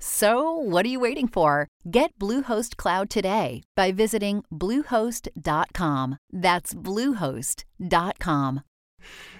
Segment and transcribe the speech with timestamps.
[0.00, 1.66] So, what are you waiting for?
[1.90, 6.18] Get Bluehost Cloud today by visiting Bluehost.com.
[6.32, 8.60] That's Bluehost.com.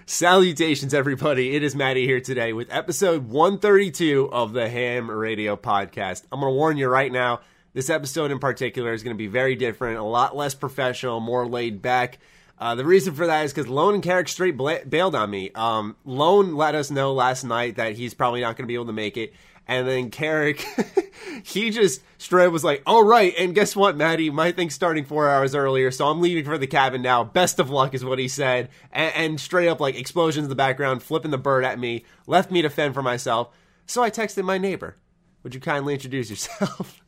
[0.04, 1.54] Salutations, everybody.
[1.54, 6.24] It is Maddie here today with episode 132 of the Ham Radio Podcast.
[6.32, 7.40] I'm going to warn you right now,
[7.72, 11.46] this episode in particular is going to be very different, a lot less professional, more
[11.46, 12.18] laid back.
[12.58, 15.52] Uh, the reason for that is because Lone and Carrick straight bla- bailed on me.
[15.54, 18.86] Um, Lone let us know last night that he's probably not going to be able
[18.86, 19.32] to make it.
[19.68, 20.64] And then Carrick,
[21.44, 24.30] he just straight was like, "All right." And guess what, Maddie?
[24.30, 27.22] My thing's starting four hours earlier, so I'm leaving for the cabin now.
[27.22, 28.70] Best of luck, is what he said.
[28.90, 32.50] And, and straight up, like explosions in the background, flipping the bird at me, left
[32.50, 33.54] me to fend for myself.
[33.84, 34.96] So I texted my neighbor.
[35.42, 37.02] Would you kindly introduce yourself?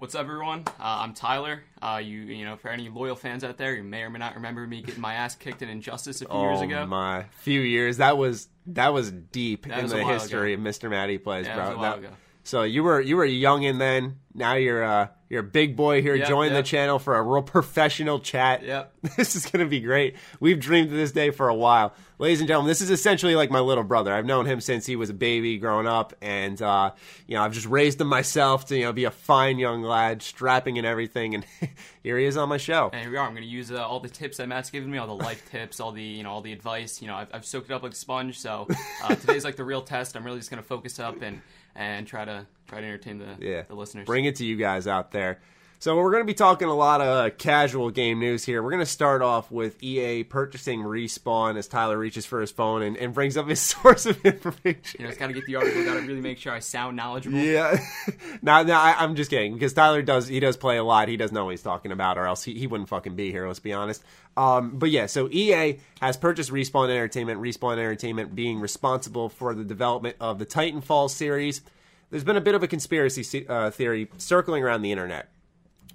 [0.00, 0.64] What's up, everyone?
[0.66, 1.62] Uh, I'm Tyler.
[1.82, 4.34] Uh, you, you know, for any loyal fans out there, you may or may not
[4.34, 6.86] remember me getting my ass kicked in Injustice a few oh years ago.
[6.86, 7.98] my, few years.
[7.98, 10.88] That was that was deep That in was a the while history of Mr.
[10.88, 11.64] Maddie plays, Yeah, bro.
[11.64, 12.16] it was a while That- ago.
[12.44, 14.16] So you were you were young youngin then.
[14.34, 16.14] Now you're uh you're a big boy here.
[16.14, 16.64] Yep, joining yep.
[16.64, 18.64] the channel for a real professional chat.
[18.64, 18.92] Yep.
[19.16, 20.16] This is gonna be great.
[20.40, 22.68] We've dreamed of this day for a while, ladies and gentlemen.
[22.68, 24.12] This is essentially like my little brother.
[24.12, 26.92] I've known him since he was a baby growing up, and uh,
[27.26, 30.22] you know I've just raised him myself to you know be a fine young lad,
[30.22, 31.34] strapping and everything.
[31.34, 31.44] And
[32.02, 32.90] here he is on my show.
[32.92, 33.26] And here we are.
[33.26, 35.48] I'm going to use uh, all the tips that Matt's given me, all the life
[35.50, 37.02] tips, all the you know, all the advice.
[37.02, 38.38] You know, I've, I've soaked it up like a sponge.
[38.38, 38.68] So
[39.02, 40.16] uh, today's like the real test.
[40.16, 41.40] I'm really just going to focus up and
[41.74, 44.06] and try to try to entertain the yeah, the listeners.
[44.06, 45.40] Bring it to you guys out there.
[45.82, 48.62] So we're going to be talking a lot of casual game news here.
[48.62, 52.82] We're going to start off with EA purchasing Respawn as Tyler reaches for his phone
[52.82, 54.96] and, and brings up his source of information.
[54.98, 55.82] you know, it's got to get the article.
[55.82, 57.38] Got to really make sure I sound knowledgeable.
[57.38, 57.78] Yeah.
[58.42, 61.08] now, now I, I'm just kidding because Tyler does he does play a lot.
[61.08, 63.46] He doesn't know what he's talking about, or else he, he wouldn't fucking be here.
[63.46, 64.04] Let's be honest.
[64.36, 67.40] Um, but yeah, so EA has purchased Respawn Entertainment.
[67.40, 71.62] Respawn Entertainment being responsible for the development of the Titanfall series.
[72.10, 75.30] There's been a bit of a conspiracy uh, theory circling around the internet.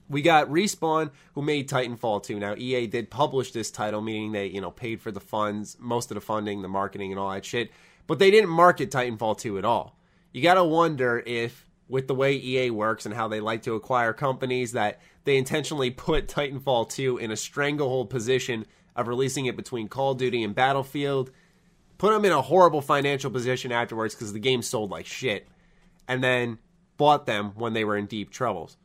[0.08, 2.40] We got Respawn, who made Titanfall 2.
[2.40, 6.12] Now, EA did publish this title, meaning they, you know, paid for the funds, most
[6.12, 7.72] of the funding, the marketing, and all that shit.
[8.08, 9.98] But they didn't market Titanfall 2 at all.
[10.32, 14.14] You gotta wonder if, with the way EA works and how they like to acquire
[14.14, 18.66] companies, that they intentionally put Titanfall 2 in a stranglehold position
[18.96, 21.32] of releasing it between Call of Duty and Battlefield,
[21.98, 25.48] put them in a horrible financial position afterwards because the game sold like shit,
[26.08, 26.60] and then
[26.98, 28.78] bought them when they were in deep troubles.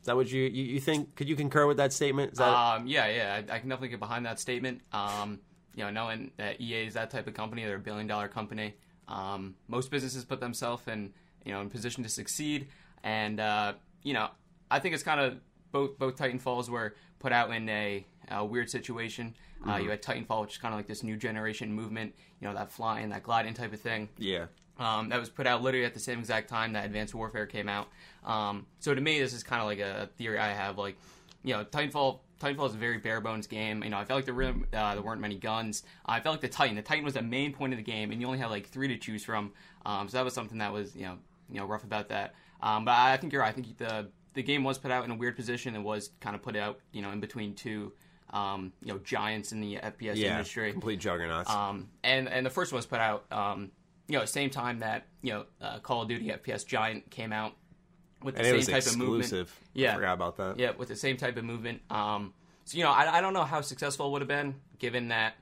[0.00, 1.16] Is that what you, you, you think?
[1.16, 2.34] Could you concur with that statement?
[2.36, 4.82] That, Um, yeah, yeah, I, I can definitely get behind that statement.
[4.92, 5.40] Um,
[5.74, 8.74] you know, knowing that EA is that type of company, they're a billion dollar company.
[9.06, 11.12] Um, most businesses put themselves in,
[11.44, 12.68] you know, in position to succeed,
[13.02, 14.28] and uh, you know,
[14.70, 15.38] I think it's kind of
[15.72, 19.34] both both Titanfalls were put out in a, a weird situation.
[19.68, 22.54] Uh, you had Titanfall, which is kind of like this new generation movement, you know,
[22.54, 24.08] that flying, that gliding type of thing.
[24.16, 24.46] yeah.
[24.78, 27.68] Um, that was put out literally at the same exact time that Advanced Warfare came
[27.68, 27.88] out.
[28.24, 30.78] Um, so to me, this is kind of like a theory I have.
[30.78, 30.96] Like,
[31.42, 32.20] you know, Titanfall.
[32.40, 33.82] Titanfall is a very bare bones game.
[33.82, 35.82] You know, I felt like there, were, uh, there weren't many guns.
[36.06, 36.76] Uh, I felt like the Titan.
[36.76, 38.86] The Titan was the main point of the game, and you only had like three
[38.86, 39.52] to choose from.
[39.84, 41.18] Um, so that was something that was you know
[41.50, 42.34] you know rough about that.
[42.62, 43.48] Um, but I, think you're right.
[43.48, 46.36] I think the the game was put out in a weird position and was kind
[46.36, 47.92] of put out you know in between two
[48.30, 50.32] um, you know giants in the FPS Yeah.
[50.32, 50.70] industry.
[50.70, 51.50] Complete juggernauts.
[51.50, 53.70] Um, and and the first one was put out, um,
[54.08, 57.52] you know, same time that you know uh, Call of Duty FPS Giant came out
[58.22, 59.48] with the and same type of movement.
[59.74, 59.92] Yeah.
[59.92, 60.58] I forgot about that.
[60.58, 61.82] Yeah, with the same type of movement.
[61.90, 62.32] Um,
[62.64, 65.34] so you know, I, I don't know how successful it would have been given that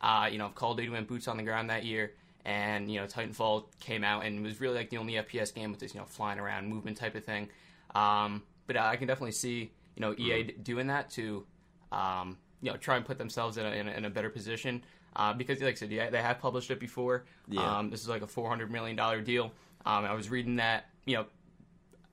[0.00, 2.12] uh, you know Call of Duty went boots on the ground that year,
[2.44, 5.70] and you know Titanfall came out and it was really like the only FPS game
[5.70, 7.48] with this you know flying around movement type of thing.
[7.94, 11.44] Um, but I can definitely see you know EA d doing that to
[11.90, 14.82] um, you know try and put themselves in a, in a, in a better position.
[15.14, 17.24] Uh, because, like I said, yeah, they have published it before.
[17.48, 17.78] Yeah.
[17.78, 19.52] Um, this is like a four hundred million dollar deal.
[19.84, 21.26] Um, I was reading that you know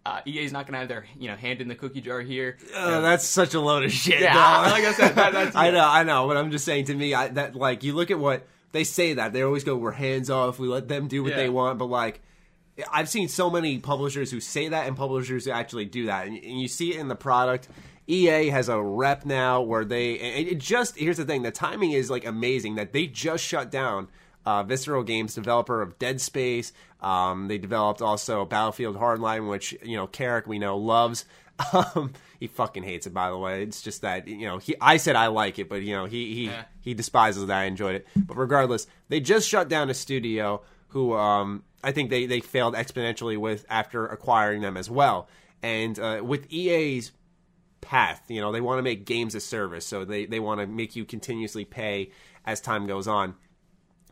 [0.06, 2.58] uh, EA's not going to have their you know hand in the cookie jar here.
[2.76, 4.20] Uh, that's such a load of shit.
[4.22, 4.72] Yeah, dog.
[4.72, 7.14] like I said, that- that's- I know, I know, but I'm just saying to me,
[7.14, 10.30] I, that like you look at what they say that they always go, "We're hands
[10.30, 10.60] off.
[10.60, 11.38] We let them do what Yeah.
[11.38, 12.22] they want," but like.
[12.94, 16.38] I've seen so many publishers who say that and publishers who actually do that, and,
[16.38, 17.68] and you see it in the product.
[18.10, 22.10] EA has a rep now where they it just here's the thing: the timing is
[22.10, 24.08] like amazing that they just shut down
[24.46, 26.74] uh, Visceral Games, developer of Dead Space.
[27.02, 31.26] Um, they developed also Battlefield Hardline, which you know Carrick we know loves.
[31.74, 33.64] Um, he fucking hates it, by the way.
[33.64, 34.76] It's just that you know he.
[34.80, 36.64] I said I like it, but you know he he Yeah.
[36.80, 38.08] he despises that I enjoyed it.
[38.16, 42.76] But regardless, they just shut down a studio who um, I think they they failed
[42.76, 45.28] exponentially with after acquiring them as well.
[45.62, 47.12] And uh, with EA's
[47.82, 48.24] path.
[48.28, 50.96] You know, they want to make games a service, so they, they want to make
[50.96, 52.12] you continuously pay
[52.46, 53.36] as time goes on.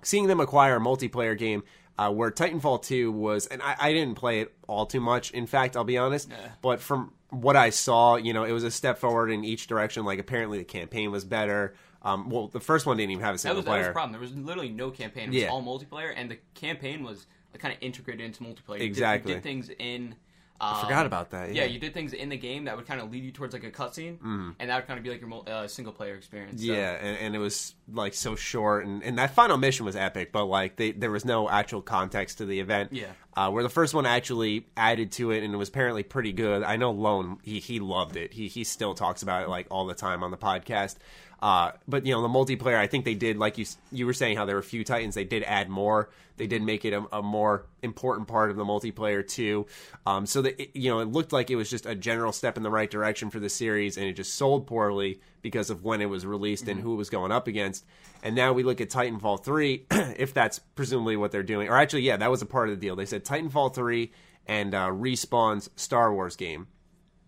[0.03, 1.63] Seeing them acquire a multiplayer game
[1.97, 5.47] uh, where Titanfall 2 was, and I, I didn't play it all too much, in
[5.47, 6.29] fact, I'll be honest,
[6.61, 10.05] but from what I saw, you know, it was a step forward in each direction.
[10.05, 11.73] Like, apparently the campaign was better.
[12.03, 13.87] Um, well, the first one didn't even have a That single was, that was player.
[13.87, 14.11] the problem.
[14.13, 15.23] There was literally no campaign.
[15.25, 15.49] It was Yeah.
[15.49, 17.25] all multiplayer, and the campaign was
[17.57, 18.77] kind of integrated into multiplayer.
[18.77, 19.31] Did- Exactly.
[19.31, 20.15] You did, things in.
[20.59, 21.65] Um, forgot about that, yeah.
[21.65, 23.69] you did things in the game that would kind of lead you towards like a
[23.71, 24.17] cutscene,
[24.59, 26.61] and that would kind of be like your uh, single player experience.
[26.61, 29.95] So- Yeah, and, and it was like so short, and, and that final mission was
[29.95, 32.91] epic, but like they, there was no actual context to the event.
[32.91, 33.11] Yeah.
[33.37, 36.63] Uh, where the first one actually added to it, and it was apparently pretty good.
[36.63, 38.33] I know Lone he he loved it.
[38.33, 40.95] He he still talks about it like all the time on the podcast.
[41.39, 44.37] Uh, but you know the multiplayer, I think they did like you you were saying
[44.37, 45.13] how there were a few Titans.
[45.13, 46.09] They did add more.
[46.37, 49.67] They did make it a, a more important part of the multiplayer too.
[50.07, 52.57] Um, so that it, you know it looked like it was just a general step
[52.57, 56.01] in the right direction for the series, and it just sold poorly because of when
[56.01, 57.85] it was released and who it was going up against.
[58.27, 59.85] And now we look at Titanfall 3,
[60.17, 61.69] if that's presumably what they're doing.
[61.69, 62.97] Or actually, yeah, that was a part of the deal.
[62.97, 64.11] They said Titanfall 3
[64.45, 66.67] and uh, Respawn's Star Wars game.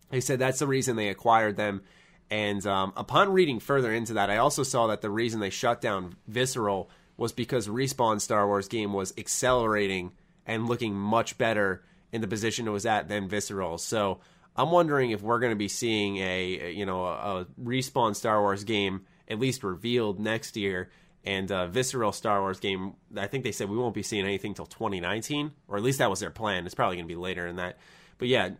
[0.10, 1.84] They said that's the reason they acquired them.
[2.30, 5.80] And um, upon reading further into that, I also saw that the reason they shut
[5.80, 10.12] down Visceral was because Respawn's Star Wars game was accelerating
[10.46, 11.82] and looking much better
[12.12, 13.78] in the position it was at than Visceral.
[13.78, 14.20] So
[14.54, 18.42] I'm wondering if we're going to be seeing a you know a, a Respawn Star
[18.42, 20.90] Wars game at least revealed next year.
[21.26, 24.54] And uh, Visceral Star Wars game, I think they said we won't be seeing anything
[24.54, 26.66] till 2019, or at least that was their plan.
[26.66, 27.78] It's probably going to be later than that.
[28.18, 28.52] But yeah,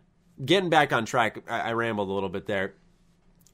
[0.44, 2.74] getting back on track, I, I rambled a little bit there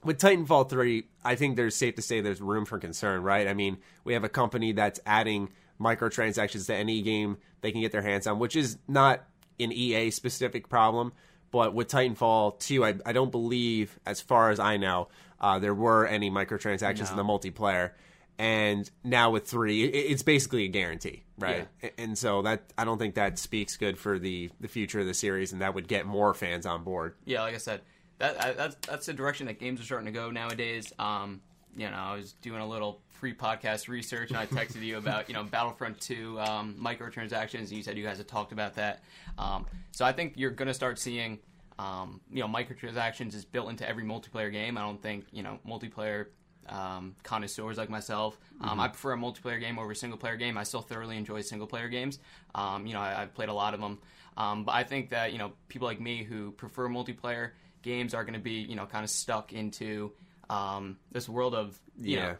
[0.06, 3.48] with Titanfall 3, I think there's safe to say there's room for concern, right?
[3.48, 7.92] I mean, we have a company that's adding microtransactions to any game they can get
[7.92, 9.24] their hands on, which is not
[9.58, 11.12] an EA specific problem.
[11.50, 15.08] But with Titanfall 2, I, I don't believe, as far as I know,
[15.40, 17.92] uh, there were any microtransactions in the multiplayer.
[18.38, 21.68] And now with 3, it, it's basically a guarantee, right?
[21.82, 25.06] A- And so that I don't think that speaks good for the, the future of
[25.06, 27.14] the series, and that would get more fans on board.
[27.24, 27.80] yeah, like I said,
[28.18, 30.92] that I, that's that's the direction that games are starting to go nowadays.
[30.98, 31.40] Um,
[31.76, 35.28] you know, I was doing a little free podcast research, and I texted you about
[35.28, 39.02] you know Battlefront Two um, microtransactions, and you said you guys had talked about that.
[39.38, 41.38] Um, so I think you're going to start seeing
[41.78, 44.76] um, you know microtransactions is built into every multiplayer game.
[44.78, 46.26] I don't think you know multiplayer.
[46.68, 50.58] Um, connoisseurs like myself, um, I prefer a multiplayer game over a single player game.
[50.58, 52.18] I still thoroughly enjoy single player games.
[52.56, 54.00] Um, you know, I, I've played a lot of them,
[54.36, 57.52] um, but I think that you know people like me who prefer multiplayer
[57.82, 60.10] games are going to be you know kind of stuck into
[60.50, 62.26] um, this world of you Yeah.
[62.32, 62.36] know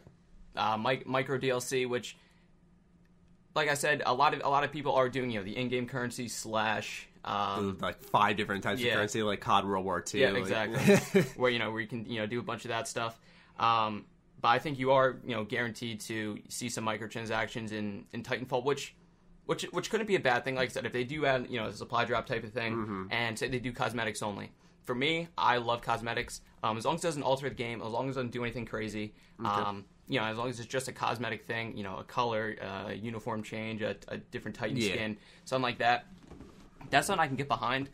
[0.61, 2.17] uh, mic- micro DLC, which
[3.55, 5.55] like I said, a lot of a lot of people are doing you know the
[5.55, 8.91] in-game currency slash um, like five different types Yeah.
[8.93, 10.21] of currency, like COD World War II.
[10.21, 12.87] yeah exactly where you know where you can you know do a bunch of that
[12.87, 13.19] stuff.
[13.59, 14.05] Um,
[14.41, 18.63] but I think you are you know guaranteed to see some microtransactions in in Titanfall,
[18.63, 18.95] which.
[19.45, 20.55] Which, which couldn't be a bad thing.
[20.55, 22.73] Like I said, if they do add, you know, a supply drop type of thing,
[22.75, 23.03] Mm-hmm.
[23.11, 24.51] and say they do cosmetics only.
[24.83, 26.41] For me, I love cosmetics.
[26.63, 28.43] Um, as long as it doesn't alter the game, as long as it doesn't do
[28.43, 29.13] anything crazy,
[29.45, 32.57] um, you know, as long as it's just a cosmetic thing, you know, a color,
[32.61, 34.89] uh, uniform change, a, a different Titan Yeah.
[34.91, 36.07] skin, something like that.
[36.89, 37.89] That's something I can get behind.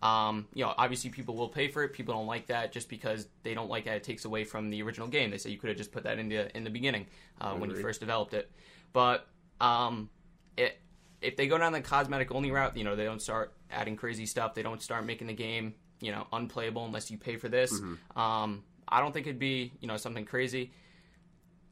[0.00, 1.92] Um, you know, obviously people will pay for it.
[1.92, 4.80] People don't like that just because they don't like that it takes away from the
[4.82, 5.30] original game.
[5.30, 7.06] They say you could have just put that into in the beginning
[7.40, 8.50] uh, when you first developed it.
[8.92, 9.26] But
[9.60, 10.08] um,
[10.56, 10.78] it
[11.20, 14.24] if they go down the cosmetic only route, you know, they don't start adding crazy
[14.24, 14.54] stuff.
[14.54, 17.72] They don't start making the game, you know, unplayable unless you pay for this.
[18.14, 20.70] Um, I don't think it'd be, you know, something crazy.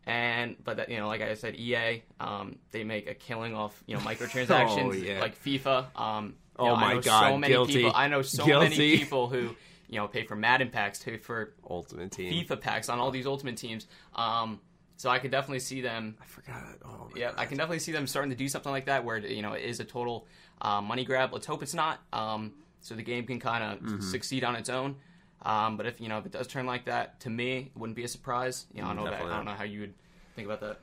[0.04, 3.80] And but that you know, like I said, EA, um, they make a killing off
[3.86, 5.20] you know microtransactions Oh, yeah.
[5.20, 5.96] like FIFA.
[5.98, 7.72] Um, Oh know, I my know God, so many guilty.
[7.74, 7.92] people.
[7.94, 8.68] I know so Guilty.
[8.68, 9.54] many people who
[9.88, 12.32] you know pay for Madden packs, pay for Ultimate Team.
[12.32, 13.86] FIFA packs on all these Ultimate teams.
[14.14, 14.60] Um,
[14.96, 16.62] so I could definitely see them I forgot.
[16.84, 17.34] Oh my yeah, God.
[17.38, 19.64] I can definitely see them starting to do something like that, where you know it
[19.64, 20.26] is a total
[20.62, 21.32] uh, money grab.
[21.32, 24.00] Let's hope it's not, um, so the game can kind of Mm-hmm.
[24.00, 24.96] succeed on its own.
[25.42, 27.94] Um, but if you know if it does turn like that, to me, it wouldn't
[27.96, 28.64] be a surprise.
[28.72, 29.10] You know, I don't know.
[29.10, 29.94] That, I don't know how you would
[30.34, 30.80] think about that.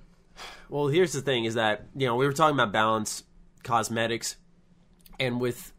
[0.69, 3.23] Well, here's the thing: is that you know we were talking about balance,
[3.63, 4.35] cosmetics,
[5.20, 5.72] and with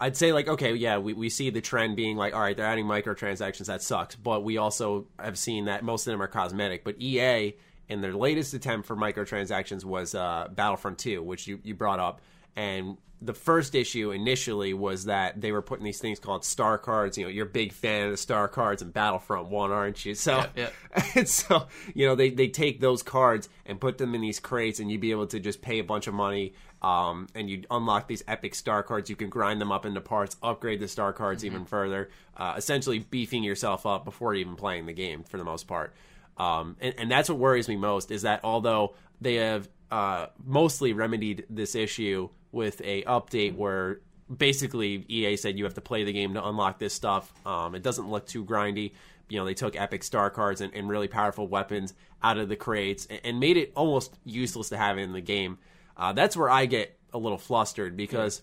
[0.00, 2.66] I'd say like okay, yeah, we, we see the trend being like, all right, they're
[2.66, 4.14] adding microtransactions, that sucks.
[4.14, 6.84] But we also have seen that most of them are cosmetic.
[6.84, 7.54] But EA
[7.88, 12.20] in their latest attempt for microtransactions was uh, Battlefront 2, which you, you brought up.
[12.54, 17.18] And the first issue initially was that they were putting these things called star cards.
[17.18, 20.14] You know, you're a big fan of the star cards and Battlefront 1, aren't you?
[20.14, 20.68] So, Yeah,
[21.14, 24.80] and so, you know, they, they take those cards and put them in these crates,
[24.80, 26.52] and you'd be able to just pay a bunch of money.
[26.80, 29.10] Um, and you unlock these epic star cards.
[29.10, 33.00] You can grind them up into parts, upgrade the star cards even further, uh, essentially
[33.00, 35.92] beefing yourself up before even playing the game for the most part.
[36.36, 40.92] Um, and, and that's what worries me most is that although they have uh, mostly
[40.92, 44.00] remedied this issue with a update where
[44.34, 47.32] basically EA said you have to play the game to unlock this stuff.
[47.46, 48.92] Um, it doesn't look too grindy.
[49.28, 52.56] You know, they took epic star cards and, and really powerful weapons out of the
[52.56, 55.58] crates and, and made it almost useless to have in the game.
[55.98, 58.42] Uh, that's where I get a little flustered because,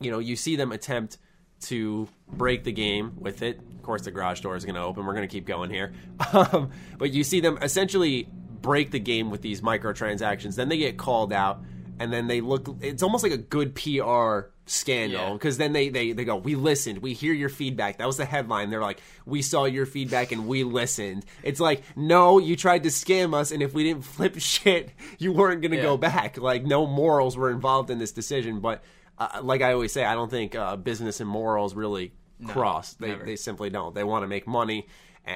[0.00, 1.18] you know, you see them attempt
[1.60, 3.58] to break the game with it.
[3.58, 5.06] Of course, the garage door is going to open.
[5.06, 5.92] We're going to keep going here.
[6.32, 8.28] Um, but you see them essentially
[8.60, 10.56] break the game with these microtransactions.
[10.56, 11.62] Then they get called out,
[11.98, 12.68] and then they look.
[12.80, 15.32] It's almost like a good PR scandal Yeah.
[15.32, 16.98] because then they, they they go, "We listened.
[16.98, 18.70] We hear your feedback." That was the headline.
[18.70, 22.88] They're like, "We saw your feedback and we listened." It's like, no, you tried to
[22.90, 25.82] scam us, and if we didn't flip shit, you weren't going to Yeah.
[25.84, 26.36] go back.
[26.38, 28.82] Like, no morals were involved in this decision, but.
[29.20, 32.12] Uh, like I always say, I don't think uh, business and morals really
[32.46, 32.92] cross.
[32.94, 33.24] They never.
[33.24, 33.92] they simply don't.
[33.92, 34.86] They want to make money,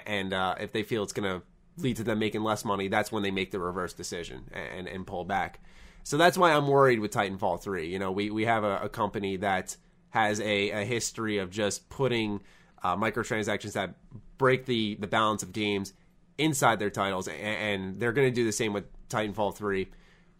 [0.06, 1.44] and uh, if they feel it's going to
[1.82, 5.04] lead to them making less money, that's when they make the reverse decision and and
[5.04, 5.58] pull back.
[6.04, 7.88] So that's why I'm worried with Titanfall three.
[7.88, 9.76] You know, we we have a, a company that
[10.10, 12.40] has a, a history of just putting
[12.82, 13.94] uh, microtransactions that
[14.38, 15.92] break the the balance of games
[16.38, 19.88] inside their titles, a- and they're going to do the same with Titanfall three.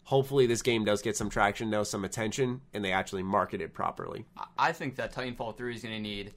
[0.05, 3.73] Hopefully, this game does get some traction, though, some attention, and they actually market it
[3.73, 4.25] properly.
[4.57, 6.33] I think that Titanfall 3 is going to need.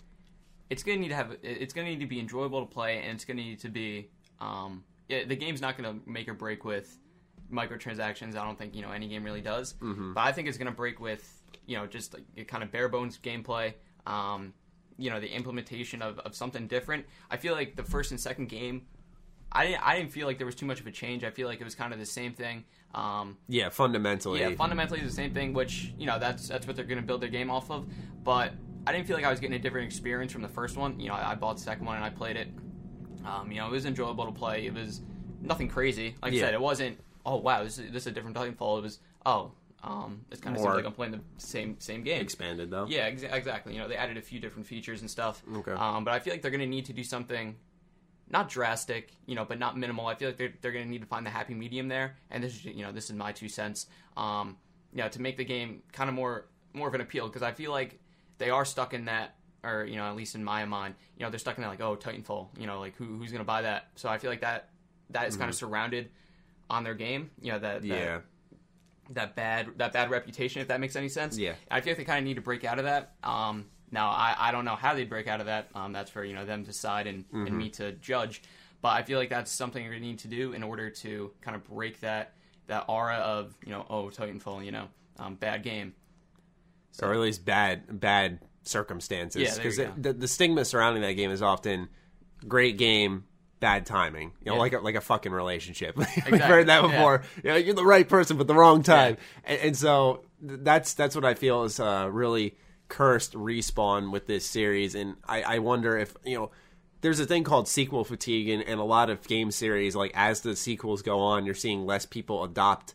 [0.71, 1.37] It's going to need to have.
[1.43, 3.69] It's going to need to be enjoyable to play, and it's going to need to
[3.69, 4.09] be.
[4.41, 6.97] Um, yeah, the game's not going to make or break with
[7.53, 8.37] microtransactions.
[8.37, 9.75] I don't think you know any game really does.
[9.81, 12.89] But I think it's going to break with you know just like kind of bare
[12.89, 13.75] bones gameplay.
[14.07, 14.53] Um,
[14.99, 17.07] you know the implementation of, of something different.
[17.31, 18.87] I feel like the first and second game.
[19.53, 21.23] I didn't, I didn't feel like there was too much of a change.
[21.23, 22.65] I feel like it was kind of the same thing.
[22.95, 24.41] Um, Yeah, fundamentally.
[24.41, 27.21] yeah, fundamentally the same thing, which you know that's that's what they're going to build
[27.23, 27.87] their game off of.
[28.25, 28.53] But
[28.87, 30.99] I didn't feel like I was getting a different experience from the first one.
[30.99, 32.49] You know, I, I bought the second one and I played it.
[33.25, 34.67] Um, you know, it was enjoyable to play.
[34.67, 35.01] It was
[35.41, 36.17] nothing crazy.
[36.23, 36.41] Like Yeah.
[36.43, 36.99] I said, it wasn't.
[37.27, 38.79] Oh wow, this is this is a different Titanfall.
[38.79, 39.51] It was oh,
[39.83, 42.21] um, it's kind of seems like I'm playing the same same game.
[42.23, 42.87] expanded though.
[42.89, 43.75] Yeah, exa- exactly.
[43.75, 45.43] You know, they added a few different features and stuff.
[45.57, 45.73] Okay.
[45.73, 47.57] Um, but I feel like they're going to need to do something,
[48.31, 50.07] not drastic, you know, but not minimal.
[50.07, 52.17] I feel like they're they're going to need to find the happy medium there.
[52.31, 53.87] And this is, you know, this is my two cents.
[54.17, 54.57] Um,
[54.93, 57.53] you know, to make the game kind of more more of an appeal because I
[57.53, 57.99] feel like
[58.39, 59.35] they are stuck in that.
[59.65, 61.81] Or you know, at least in my mind, you know, they're stuck in that like,
[61.81, 63.89] oh, Titanfall, you know, like who, who's gonna buy that?
[63.97, 64.69] So I feel like that
[65.11, 66.11] that is kind of surrounded
[66.71, 67.31] on their game.
[67.41, 68.19] You know, that, that Yeah.
[69.11, 71.39] that bad that bad reputation, if that makes any sense.
[71.39, 71.55] Yeah.
[71.71, 73.15] I feel like they kind of need to break out of that.
[73.23, 75.69] Um, now I, I don't know how they'd break out of that.
[75.75, 77.47] Um, that's for you know them to decide and, Mm-hmm.
[77.47, 78.43] and me to judge.
[78.83, 81.55] But I feel like that's something you're gonna need to do in order to kind
[81.57, 82.35] of break that
[82.67, 85.95] that aura of you know oh Titanfall you know um, bad game.
[87.03, 89.43] or at least bad bad circumstances.
[89.43, 89.93] Yeah, Because go.
[89.97, 91.89] the, the stigma surrounding that game is often
[92.47, 93.25] great game,
[93.61, 94.33] bad timing.
[94.41, 94.61] You know, Yeah.
[94.61, 95.97] like a, like a fucking relationship.
[96.31, 96.89] We've heard that yeah.
[96.91, 97.23] before.
[97.43, 101.15] You know, you're the right person but the wrong time, and, and so that's that's
[101.15, 102.57] what I feel is uh, really
[102.89, 104.95] cursed respawn with this series.
[104.95, 106.51] And I, I wonder if you know.
[107.03, 110.41] There's a thing called sequel fatigue, and, and a lot of game series, like as
[110.41, 112.95] the sequels go on, you're seeing less people adopt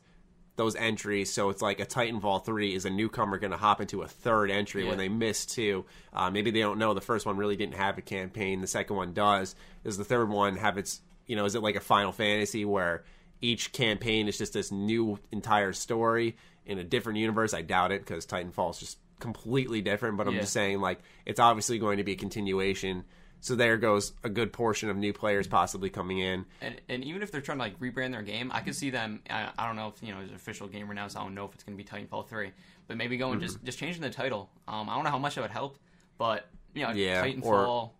[0.62, 1.34] those entries.
[1.34, 4.52] So it's like a Titanfall 3 is a newcomer going to hop into a third
[4.52, 5.86] entry when they miss two.
[6.14, 8.62] Uh, maybe they don't know the first one really didn't have a campaign.
[8.62, 9.56] The second one does.
[9.84, 13.04] Does the third one have its, you know, is it like a Final Fantasy where
[13.42, 16.36] each campaign is just this new entire story
[16.68, 17.56] in a different universe?
[17.56, 20.16] I doubt it because Titanfall is just completely different.
[20.16, 20.42] But I'm Yeah.
[20.42, 23.04] just saying, like, it's obviously going to be a continuation.
[23.44, 26.46] So there goes a good portion of new players possibly coming in.
[26.62, 29.22] And, and even if they're trying to like rebrand their game, I could see them.
[29.30, 31.54] I, I don't know if you know it's official game so I don't know if
[31.56, 32.52] it's going to be Titanfall three.
[32.88, 33.48] But maybe going Mm-hmm.
[33.48, 34.50] just just changing the title.
[34.68, 35.78] Um, I don't know how much that would help,
[36.18, 37.92] but you know, Yeah, Titanfall, or-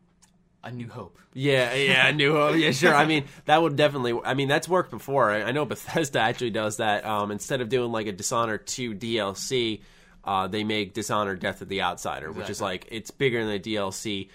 [0.64, 1.18] a New Hope.
[1.34, 2.56] Yeah, yeah, a New Hope.
[2.58, 2.94] Yeah, sure.
[2.94, 4.20] I mean, that would definitely.
[4.24, 5.32] I mean, that's worked before.
[5.32, 7.04] I, I know Bethesda actually does that.
[7.04, 9.82] Um, instead of doing like a Dishonored two DLC,
[10.24, 13.76] uh, they make Dishonored Death of the Outsider, which is like it's bigger than the
[13.76, 14.30] DLC.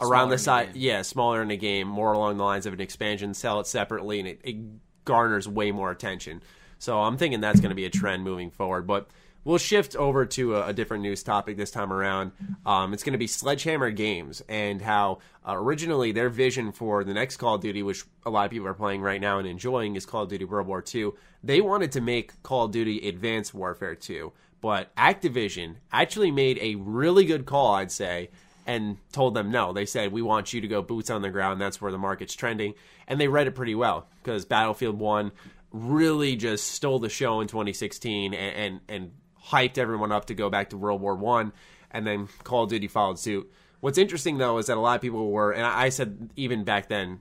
[0.00, 2.80] Around the the side, yeah, smaller in the game, more along the lines of an
[2.80, 3.34] expansion.
[3.34, 4.56] Sell it separately, and it, it
[5.04, 6.42] garners way more attention.
[6.78, 8.86] So I'm thinking that's going to be a trend moving forward.
[8.86, 9.08] But
[9.44, 12.32] we'll shift over to a, a different news topic this time around.
[12.64, 17.14] Um, it's going to be Sledgehammer Games and how uh, originally their vision for the
[17.14, 19.96] next Call of Duty, which a lot of people are playing right now and enjoying,
[19.96, 21.10] is Call of Duty World War II.
[21.42, 26.74] They wanted to make Call of Duty Advanced Warfare 2, but Activision actually made a
[26.74, 28.30] really good call, I'd say,
[28.70, 29.72] and told them no.
[29.72, 31.60] They said, We want you to go boots on the ground.
[31.60, 32.74] That's where the market's trending.
[33.08, 35.32] And they read it pretty well because Battlefield 1
[35.72, 39.12] really just stole the show in 2016 and, and, and
[39.46, 41.52] hyped everyone up to go back to World War One,
[41.90, 43.50] and then Call of Duty followed suit.
[43.80, 46.88] What's interesting though is that a lot of people were, and I said even back
[46.88, 47.20] then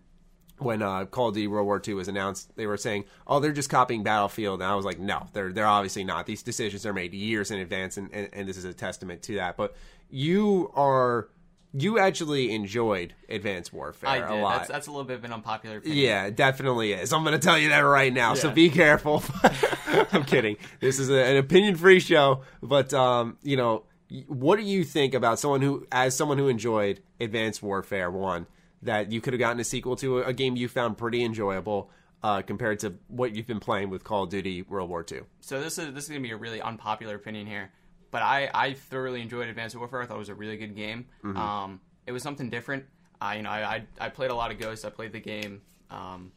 [0.60, 3.54] when uh, Call of Duty World War II was announced, they were saying, "Oh, they're
[3.54, 6.26] just copying Battlefield," and I was like, "No, they're they're obviously not.
[6.26, 9.36] These decisions are made years in advance, and, and, and this is a testament to
[9.36, 9.76] that." But
[10.10, 11.30] you are
[11.74, 14.42] you actually enjoyed Advanced Warfare I a did.
[14.42, 14.58] lot.
[14.60, 15.98] That's, that's a little bit of an unpopular opinion.
[16.04, 17.14] Yeah, it definitely is.
[17.14, 18.34] I'm going to tell you that right now.
[18.34, 18.54] So Yeah.
[18.56, 19.24] be careful.
[20.12, 20.58] I'm kidding.
[20.80, 25.14] This is a, an opinion-free show, but um, you know, y- what do you think
[25.14, 28.48] about someone who, as someone who enjoyed Advanced Warfare One,
[28.82, 31.92] that you could have gotten a sequel to a, a game you found pretty enjoyable
[32.24, 35.22] uh, compared to what you've been playing with Call of Duty World War II?
[35.42, 37.72] So this is this is gonna be a really unpopular opinion here,
[38.12, 40.02] but I I thoroughly enjoyed Advanced Warfare.
[40.02, 41.06] I thought it was a really good game.
[41.24, 41.38] Mm-hmm.
[41.38, 42.86] Um, it was something different.
[43.22, 44.86] I you know I, I I played a lot of Ghosts.
[44.86, 45.62] I played the game.
[45.90, 46.32] Um,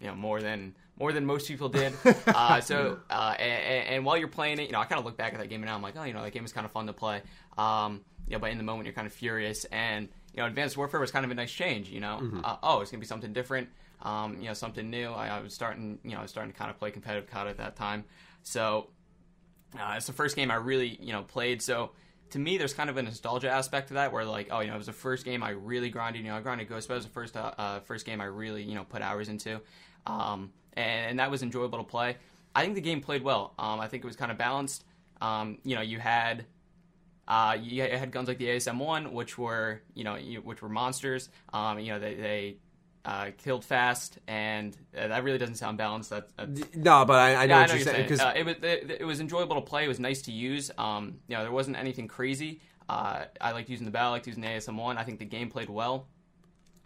[0.00, 1.92] you know more than more than most people did.
[2.26, 5.16] uh, so uh, and, and while you're playing it, you know I kind of look
[5.16, 6.64] back at that game and now I'm like, oh, you know that game is kind
[6.64, 7.22] of fun to play.
[7.56, 10.76] Um, you know, but in the moment you're kind of furious and you know Advanced
[10.76, 11.88] Warfare was kind of a nice change.
[11.88, 13.68] You know, uh, oh it's gonna be something different.
[14.02, 15.10] Um, you know something new.
[15.10, 17.48] I, I was starting you know I was starting to kind of play competitive COD
[17.48, 18.04] at that time.
[18.42, 18.88] So
[19.76, 21.60] uh, it's the first game I really, you know, played.
[21.62, 21.90] So
[22.30, 24.74] to me, there's kind of a nostalgia aspect to that, where like, oh, you know,
[24.74, 26.22] it was the first game I really grinded.
[26.24, 28.24] You know, I grinded Ghost, but it was the first uh, uh, first game I
[28.24, 29.60] really, you know, put hours into,
[30.06, 32.16] um, and, and that was enjoyable to play.
[32.54, 33.54] I think the game played well.
[33.58, 34.84] Um, I think it was kind of balanced.
[35.20, 36.46] Um, you know, you had.
[37.26, 40.68] Uh, you had guns like the ASM one, which were you know you, which were
[40.70, 41.28] monsters.
[41.52, 42.56] Um, you know they, they
[43.08, 46.10] uh, killed fast, and uh, that really doesn't sound balanced.
[46.10, 48.20] That, that's No, but I, I know yeah, I know you're saying saying.
[48.20, 49.86] Uh, it was it, it was enjoyable to play.
[49.86, 50.70] It was nice to use.
[50.76, 52.60] Um, you know, there wasn't anything crazy.
[52.86, 54.10] Uh, I liked using the battle.
[54.10, 54.98] I liked using the ASM one.
[54.98, 56.06] I think the game played well.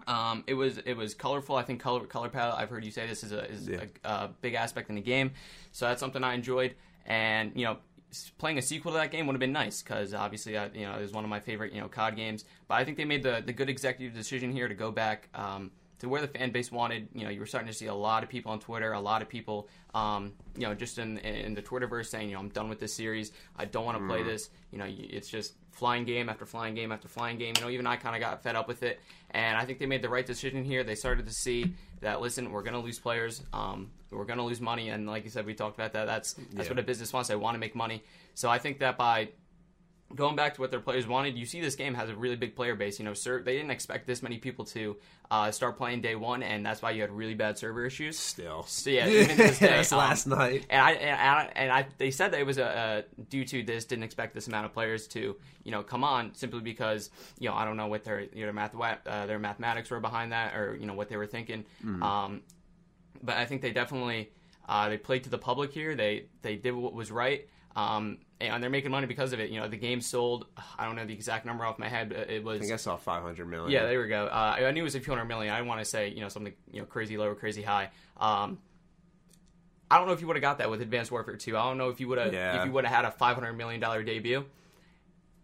[0.06, 1.56] Um, it was it was colorful.
[1.56, 2.54] I think color color palette.
[2.56, 5.32] I've heard you say this is a is a, a big aspect in the game,
[5.72, 6.76] so that's something I enjoyed.
[7.04, 7.78] And you know,
[8.38, 10.94] playing a sequel to that game would have been nice because obviously, I, you know,
[10.94, 12.44] it was one of my favorite you know COD games.
[12.68, 15.28] But I think they made the the good executive decision here to go back.
[15.34, 17.94] Um, to where the fan base wanted, you know, you were starting to see a
[17.94, 21.54] lot of people on Twitter, a lot of people, um, you know, just in in
[21.54, 23.30] the Twitterverse saying, you know, I'm done with this series.
[23.56, 24.50] I don't want to play this.
[24.72, 27.54] You know, it's just flying game after flying game after flying game.
[27.56, 28.98] You know, even I kind of got fed up with it,
[29.30, 30.82] and I think they made the right decision here.
[30.82, 34.44] They started to see that listen, we're going to lose players, um, we're going to
[34.44, 36.06] lose money, and like you said, we talked about that.
[36.06, 37.28] That's that's what a business wants.
[37.28, 38.02] They want to make money.
[38.34, 39.28] So I think that by
[40.14, 42.54] going back to what their players wanted, you see this game has a really big
[42.54, 42.98] player base.
[42.98, 44.96] You know, sir, they didn't expect this many people to
[45.30, 48.18] uh, start playing day one, and that's why you had really bad server issues.
[48.18, 50.66] still, So yeah, even this day, Yes, um, last night.
[50.70, 53.62] and I and I, and I they said that it was a, uh due to
[53.62, 57.48] this didn't expect this amount of players to you know come on simply because you
[57.48, 60.76] know I don't know what their their math uh, their mathematics were behind that or
[60.76, 61.64] you know what they were thinking.
[62.02, 62.42] Um,
[63.22, 64.30] but I think they definitely
[64.68, 65.94] uh, they played to the public here.
[65.94, 67.48] They they did what was right.
[67.74, 69.50] Um, and they're making money because of it.
[69.50, 70.46] You know, the game sold.
[70.78, 72.76] I don't know the exact number off my head, but it was I think I
[72.76, 73.70] saw 500 million.
[73.70, 74.26] yeah, there we go.
[74.26, 75.52] Uh, I knew it was a few hundred million.
[75.52, 77.90] I didn't want to say you know something you know crazy low or crazy high.
[78.16, 78.58] Um,
[79.90, 81.54] I don't know if you would have got that with Advanced Warfare 2.
[81.56, 82.60] I don't know if you would have Yeah.
[82.60, 84.44] if you would have had a 500 million dollar debut.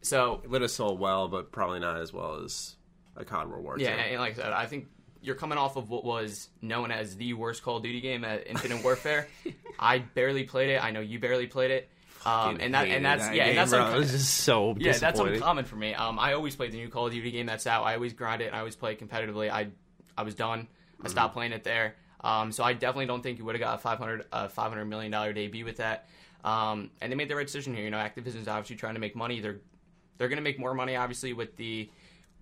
[0.00, 2.76] So it would have sold well, but probably not as well as
[3.16, 4.87] a COD World War yeah, and like I said, I think
[5.20, 8.46] you're coming off of what was known as the worst Call of Duty game at
[8.46, 9.26] Infinite Warfare.
[9.78, 10.82] I barely played it.
[10.82, 11.90] I know you barely played it.
[12.28, 14.92] Um, and that and that's that yeah, game, and that's unco- was just so Yeah,
[14.98, 15.94] that's uncommon for me.
[15.94, 17.84] Um, I always play the new Call of Duty game that's out.
[17.84, 19.50] I always grind it and I always play competitively.
[19.50, 19.68] I
[20.16, 20.60] I was done.
[20.68, 21.08] I Mm-hmm.
[21.10, 21.94] stopped playing it there.
[22.20, 25.12] Um, so I definitely don't think you would have got a 500 uh, 500 million
[25.12, 26.08] dollar debut with that.
[26.44, 27.84] Um, and they made the right decision here.
[27.84, 29.40] You know, Activision's obviously trying to make money.
[29.40, 29.60] They're
[30.16, 31.88] they're going to make more money obviously with the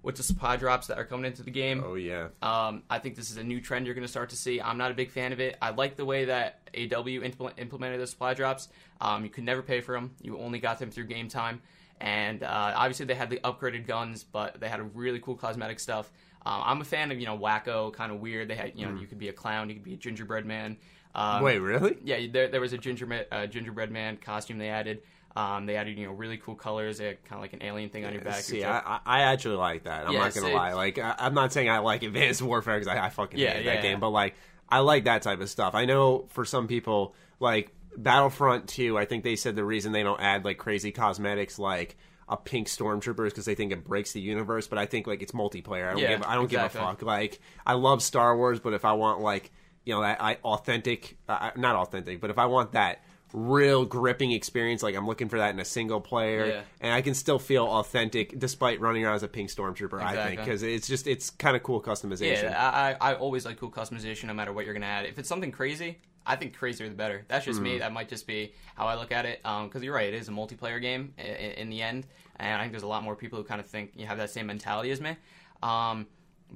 [0.06, 1.82] with the supply drops that are coming into the game.
[1.84, 4.36] Oh yeah, Um, I think this is a new trend you're going to start to
[4.36, 4.60] see.
[4.60, 5.56] I'm not a big fan of it.
[5.60, 8.68] I like the way that AW impl- implemented the supply drops.
[9.00, 10.14] Um, you could never pay for them.
[10.22, 11.60] You only got them through game time.
[12.00, 15.80] And uh, obviously they had the upgraded guns, but they had a really cool cosmetic
[15.80, 16.12] stuff.
[16.46, 18.46] Um, I'm a fan of you know wacko, kind of weird.
[18.46, 20.76] They had you know you could be a clown, you could be a gingerbread man.
[21.16, 21.96] Um, wait, really?
[22.04, 25.02] yeah, there, there was a gingerbread uh, gingerbread man costume they added.
[25.36, 26.98] Um, they added you know really cool colors.
[26.98, 28.48] Kind of like an alien thing on your back.
[28.48, 30.06] See, I, I actually like that.
[30.06, 30.72] I'm Yeah, not gonna lie.
[30.72, 33.64] Like, I, I'm not saying I like Advanced Warfare because I, I fucking Yeah, hate
[33.64, 34.34] that game, but like,
[34.68, 35.74] I like that type of stuff.
[35.74, 40.02] I know for some people, like Battlefront 2, I think they said the reason they
[40.02, 41.96] don't add like crazy cosmetics like
[42.28, 44.66] a pink stormtrooper is because they think it breaks the universe.
[44.66, 45.88] But I think like it's multiplayer.
[45.88, 46.50] I don't Yeah, give I don't exactly.
[46.50, 47.02] give a fuck.
[47.02, 49.52] Like I love Star Wars, but if I want like
[49.84, 53.04] you know that I authentic, uh, not authentic, but if I want that
[53.38, 56.62] real gripping experience, like I'm looking for that in a single player, Yeah.
[56.80, 60.00] and I can still feel authentic despite running around as a pink stormtrooper.
[60.02, 62.44] I think because it's just it's kind of cool customization.
[62.44, 65.04] Yeah, I, I always like cool customization, no matter what you're gonna add.
[65.04, 67.26] If it's something crazy, I think crazier the better.
[67.28, 67.64] That's just Mm.
[67.64, 67.78] me.
[67.78, 69.42] That might just be how I look at it.
[69.42, 72.72] Because you're right, it is a multiplayer game in, in the end, and I think
[72.72, 75.00] there's a lot more people who kind of think you have that same mentality as
[75.02, 75.14] me.
[75.62, 76.06] Um,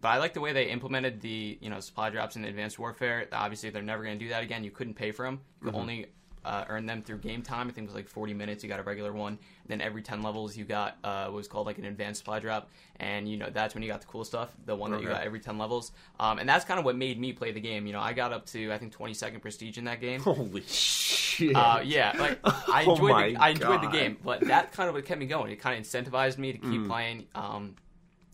[0.00, 3.28] but I like the way they implemented the you know supply drops in Advanced Warfare.
[3.32, 4.64] Obviously, they're never going to do that again.
[4.64, 5.40] You couldn't pay for them.
[5.60, 5.80] You could Mm-hmm.
[5.80, 6.06] only
[6.44, 7.68] uh, earn them through game time.
[7.68, 8.62] I think it was like 40 minutes.
[8.62, 9.38] You got a regular one.
[9.66, 12.68] then every 10 levels, you got uh, what was called like an advanced supply drop,
[12.96, 14.50] and you know that's when you got the cool stuff.
[14.66, 17.20] The one that you got every 10 levels, um, and that's kind of what made
[17.20, 17.86] me play the game.
[17.86, 20.20] You know, I got up to I think 22nd prestige in that game.
[20.20, 21.54] Holy shit!
[21.54, 24.88] Uh, yeah, like I Oh enjoyed, my the, I enjoyed the game, but that kind
[24.88, 25.52] of what kept me going.
[25.52, 26.70] It kind of incentivized me to Mm.
[26.70, 27.76] keep playing, um,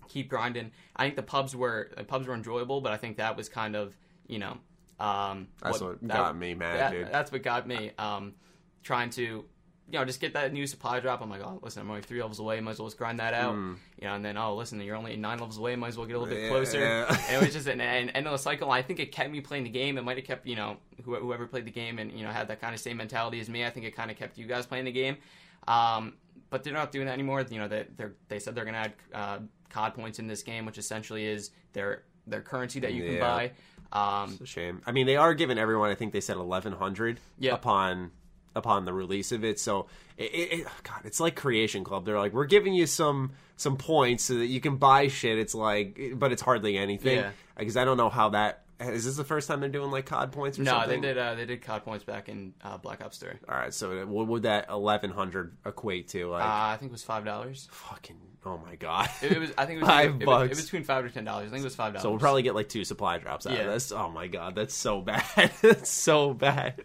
[0.09, 0.71] keep grinding.
[0.97, 3.77] I think the pubs were the pubs were enjoyable, but I think that was kind
[3.77, 3.95] of
[4.27, 4.57] you know
[5.01, 7.09] um, That's what that- got me mad, that- dude.
[7.13, 8.35] That's what got me um,
[8.83, 9.45] trying to.
[9.89, 11.23] You know, just get that new supply drop.
[11.23, 12.61] I'm like, oh, listen, I'm only three levels away.
[12.61, 13.55] Might as well just grind that out.
[13.55, 13.77] Mm.
[14.03, 15.77] You know, and then, oh, listen, you're only nine levels away.
[15.77, 16.49] Might as well get a little bit Yeah.
[16.49, 16.83] closer.
[16.83, 18.69] And it was just an, an end of the cycle.
[18.73, 19.97] I think it kept me playing the game.
[19.97, 22.49] It might have kept you know who- whoever played the game and you know had
[22.49, 23.65] that kind of same mentality as me.
[23.65, 25.19] I think it kind of kept you guys playing the game.
[25.69, 26.15] Um,
[26.51, 27.45] but they're not doing that anymore.
[27.49, 29.39] You know, they they're, they said they're going to add uh,
[29.71, 33.21] COD points in this game, which essentially is their their currency that you can Yeah.
[33.21, 33.53] buy.
[33.93, 34.83] Um, It's a shame.
[34.87, 35.91] I mean, they are giving everyone.
[35.91, 37.55] I think they said eleven hundred Yeah.
[37.55, 38.11] upon
[38.55, 39.61] upon the release of it.
[39.61, 42.07] So, it, it, God, it's like Creation Club.
[42.07, 45.39] They're like, we're giving you some some points so that you can buy shit.
[45.39, 47.31] It's like, but it's hardly anything Yeah.
[47.59, 48.63] because I don't know how that.
[48.79, 51.01] Is this the first time they're doing like COD points or no, something?
[51.01, 53.33] they did uh, they did COD points back in uh, Black Ops Three.
[53.49, 56.27] All right, so what would that eleven hundred equate to?
[56.29, 57.69] Like, Uh, I think it was five dollars.
[57.71, 59.11] fucking, oh my god.
[59.23, 59.53] It, it was.
[59.59, 59.89] I think it was.
[59.91, 60.49] Five it, was- it, bucks.
[60.51, 61.49] was between five to ten dollars.
[61.49, 62.03] I think it was five dollars.
[62.03, 63.61] So we'll probably get like two supply drops out Yeah.
[63.65, 63.93] of this.
[63.93, 65.53] Oh my god, that's so bad.
[65.61, 66.83] that's so bad.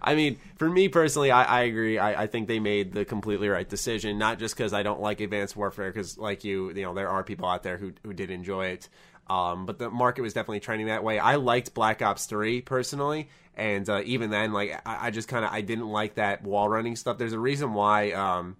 [0.00, 1.98] I mean, for me personally, I, I agree.
[1.98, 4.16] I, I think they made the completely right decision.
[4.18, 7.22] Not just because I don't like Advanced Warfare, because like you, you know, there are
[7.22, 8.88] people out there who who did enjoy it.
[9.28, 11.18] Um, but the market was definitely trending that way.
[11.18, 15.44] I liked Black Ops Three personally, and uh, even then, like I, I just kind
[15.44, 17.18] of I didn't like that wall running stuff.
[17.18, 18.12] There's a reason why.
[18.12, 18.56] Um,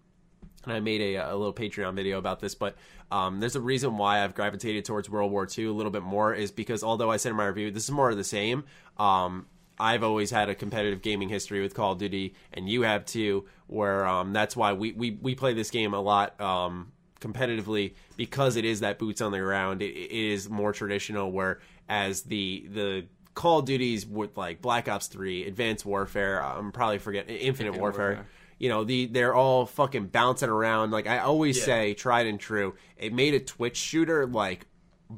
[0.64, 2.76] and I made a, a little Patreon video about this, but
[3.10, 6.34] um, there's a reason why I've gravitated towards World War II a little bit more
[6.34, 8.64] is because although I said in my review this is more of the same,
[8.98, 9.46] um,
[9.78, 13.46] I've always had a competitive gaming history with Call of Duty, and you have too,
[13.66, 18.56] where um, that's why we, we, we play this game a lot um, competitively because
[18.56, 19.80] it is that boots on the ground.
[19.80, 25.06] It, it is more traditional, whereas the the Call of Duties with like Black Ops
[25.06, 28.26] 3, Advanced Warfare, I'm probably forgetting Infinite, Infinite Warfare Warfare.
[28.60, 31.64] You know the they're all fucking bouncing around like i always Yeah.
[31.64, 34.66] say tried and true it made a twitch shooter like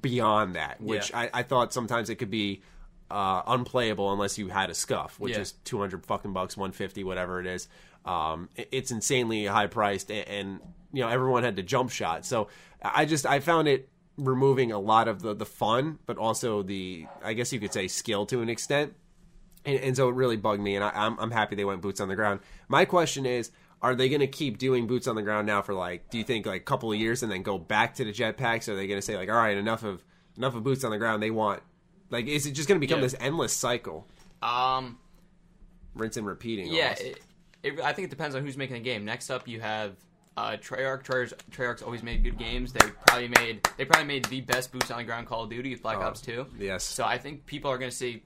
[0.00, 1.18] beyond that which Yeah.
[1.20, 2.62] I, I thought sometimes it could be
[3.10, 5.40] uh, unplayable unless you had a SCUF which Yeah.
[5.40, 7.68] is 200 fucking bucks 150 whatever it is
[8.04, 10.60] um, it- it's insanely high priced and, and
[10.92, 12.48] you know everyone had to jump shot so
[12.80, 17.06] i just i found it removing a lot of the the fun but also the
[17.24, 18.94] i guess you could say skill to an extent
[19.64, 22.00] and, and so it really bugged me, and I, I'm I'm happy they went boots
[22.00, 22.40] on the ground.
[22.68, 25.74] My question is, are they going to keep doing boots on the ground now for
[25.74, 26.10] like?
[26.10, 28.68] Do you think like a couple of years and then go back to the jetpacks?
[28.68, 30.02] Or are they going to say like, all right, enough of
[30.36, 31.22] enough of boots on the ground?
[31.22, 31.62] They want
[32.10, 33.06] like, is it just going to become Yeah.
[33.06, 34.06] this endless cycle,
[34.42, 34.98] Um,
[35.94, 36.72] rinse and repeating?
[36.72, 37.20] yeah, it,
[37.62, 39.04] it, I think it depends on who's making the game.
[39.04, 39.92] Next up, you have
[40.36, 41.04] uh, Treyarch.
[41.04, 42.72] Treyarch's, Treyarch's always made good games.
[42.72, 45.70] They probably made they probably made the best boots on the ground Call of Duty
[45.70, 46.46] with Black Ops Two.
[46.48, 46.84] Oh, yes.
[46.84, 48.22] So I think people are going to see.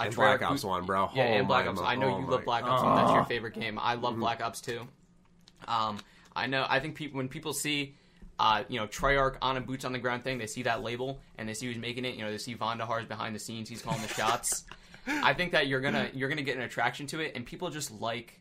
[0.00, 1.10] A And Black Ops 1, bro.
[1.14, 1.80] Yeah, Oh and Black my- Ops.
[1.82, 2.96] I know oh you love Black Ops 1.
[2.96, 3.78] That's your favorite game.
[3.80, 4.20] I love Mm-hmm.
[4.20, 4.80] Black Ops 2.
[5.68, 5.98] Um,
[6.34, 6.66] I know.
[6.68, 7.94] I think people when people see,
[8.38, 11.20] uh, you know, Treyarch on a boots on the ground thing, they see that label
[11.38, 12.14] and they see who's making it.
[12.14, 13.68] You know, they see Vonderhaar's behind the scenes.
[13.68, 14.64] He's calling the shots.
[15.06, 17.90] I think that you're gonna you're gonna get an attraction to it, and people just
[18.00, 18.39] like.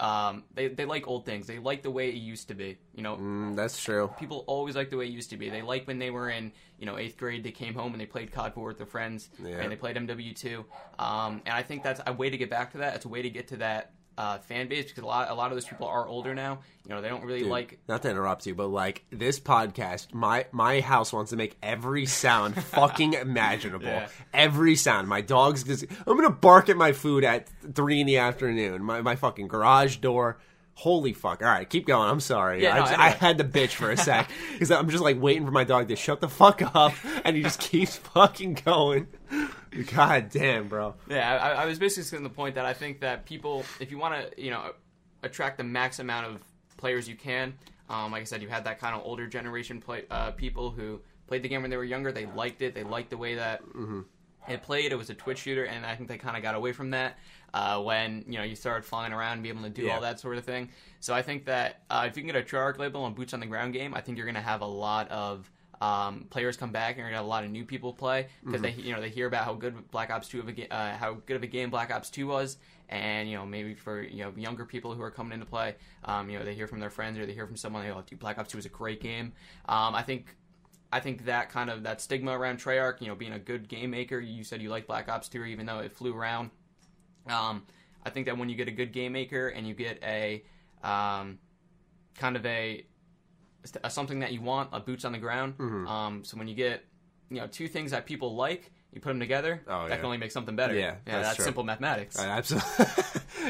[0.00, 1.46] Um, they, they like old things.
[1.46, 2.78] They like the way it used to be.
[2.94, 4.10] You know, Mm, that's true.
[4.18, 5.50] people always like the way it used to be.
[5.50, 7.44] They like when they were in, you know, eighth grade.
[7.44, 9.56] They came home and they played COD 4 with their friends, Yeah.
[9.60, 10.64] and they played MW2.
[10.98, 12.94] Um, and I think that's a way to get back to that.
[12.96, 15.50] It's a way to get to that uh, fan base because a lot, a lot
[15.50, 16.58] of those people are older now.
[16.84, 17.78] You know, they don't really Dude, like.
[17.88, 22.04] not to interrupt you, but like this podcast, my my house wants to make every
[22.04, 23.86] sound fucking imaginable.
[23.86, 24.08] Yeah.
[24.34, 25.08] Every sound.
[25.08, 28.82] My dog's just I'm gonna bark at my food at three in the afternoon.
[28.82, 30.38] My my fucking garage door.
[30.74, 31.42] Holy fuck!
[31.42, 32.08] All right, keep going.
[32.08, 32.62] I'm sorry.
[32.62, 35.20] Yeah, I, no, just- I had to bitch for a sec because I'm just like
[35.20, 36.92] waiting for my dog to shut the fuck up,
[37.24, 39.08] and he just keeps fucking going.
[39.94, 40.94] God damn, bro.
[41.08, 43.98] Yeah, I, I was basically saying the point that I think that people, if you
[43.98, 44.72] want to, you know,
[45.22, 46.42] attract the max amount of
[46.76, 47.54] players you can,
[47.88, 51.00] um, like I said, you had that kind of older generation play uh, people who
[51.26, 52.10] played the game when they were younger.
[52.12, 52.74] They liked it.
[52.74, 53.62] They liked the way that
[54.48, 54.92] it played.
[54.92, 57.18] It was a twitch shooter, and I think they kind of got away from that
[57.52, 59.94] uh, when you know you started flying around and be able to do Yeah.
[59.96, 60.70] all that sort of thing.
[61.00, 63.40] So I think that uh, if you can get a Treyarch label on boots on
[63.40, 66.72] the ground game, I think you're going to have a lot of um, players come
[66.72, 69.00] back and you're gonna have a lot of new people play because they you know
[69.00, 71.42] they hear about how good Black Ops Two of a ga- uh, how good of
[71.42, 74.94] a game Black Ops Two was, and you know maybe for you know younger people
[74.94, 77.32] who are coming into play, um, you know they hear from their friends or they
[77.32, 79.32] hear from someone they go, dude, Black Ops Two is a great game.
[79.68, 80.36] Um, I think
[80.92, 83.90] I think that kind of that stigma around Treyarch, you know, being a good game
[83.90, 84.18] maker.
[84.18, 86.50] You said you like Black Ops 2, even though it flew around.
[87.28, 87.64] Um,
[88.04, 90.42] I think that when you get a good game maker and you get a
[90.82, 91.38] um,
[92.16, 92.84] kind of a
[93.88, 95.58] something that you want, a boots on the ground.
[95.58, 95.86] Mm-hmm.
[95.86, 96.84] Um, so when you get
[97.30, 99.62] you know two things that people like, you put them together.
[99.66, 99.96] Oh, that yeah.
[99.96, 100.74] can only make something better.
[100.74, 102.18] Yeah, yeah, that's that's simple mathematics.
[102.18, 102.86] Absolutely,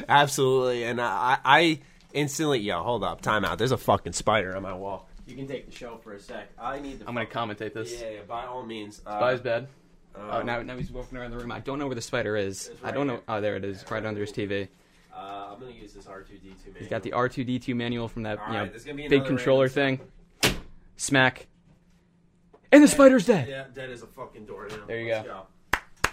[0.09, 0.85] absolutely.
[0.85, 1.81] And I, I
[2.13, 3.59] instantly, yo, hold up, time out.
[3.59, 5.09] There's a fucking spider on my wall.
[5.27, 6.49] You can take the show for a sec.
[6.59, 7.09] I need to.
[7.09, 8.01] I'm gonna commentate this.
[8.01, 9.01] Yeah, yeah, by all means.
[9.07, 9.69] Uh, his bed.
[10.17, 11.53] um, oh, now, now he's walking around the room.
[11.53, 12.69] I don't know where the spider is.
[12.69, 13.21] It's I don't know.
[13.29, 14.69] Oh, there it is, right under his TV.
[15.15, 16.77] Uh, I'm gonna use this R2D2.
[16.79, 20.07] He's got the R2D2 manual from that you know, right, there's big controller random
[20.43, 20.57] thing.
[20.97, 21.47] Smack.
[22.73, 23.49] And the spider's dead.
[23.49, 24.77] Yeah, dead as a fucking door now.
[24.87, 25.43] There you Let's go.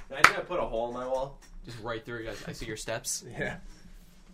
[0.09, 1.39] Imagine I put a hole in my wall.
[1.65, 2.27] Just right through.
[2.29, 3.23] I, I see your steps.
[3.37, 3.57] Yeah.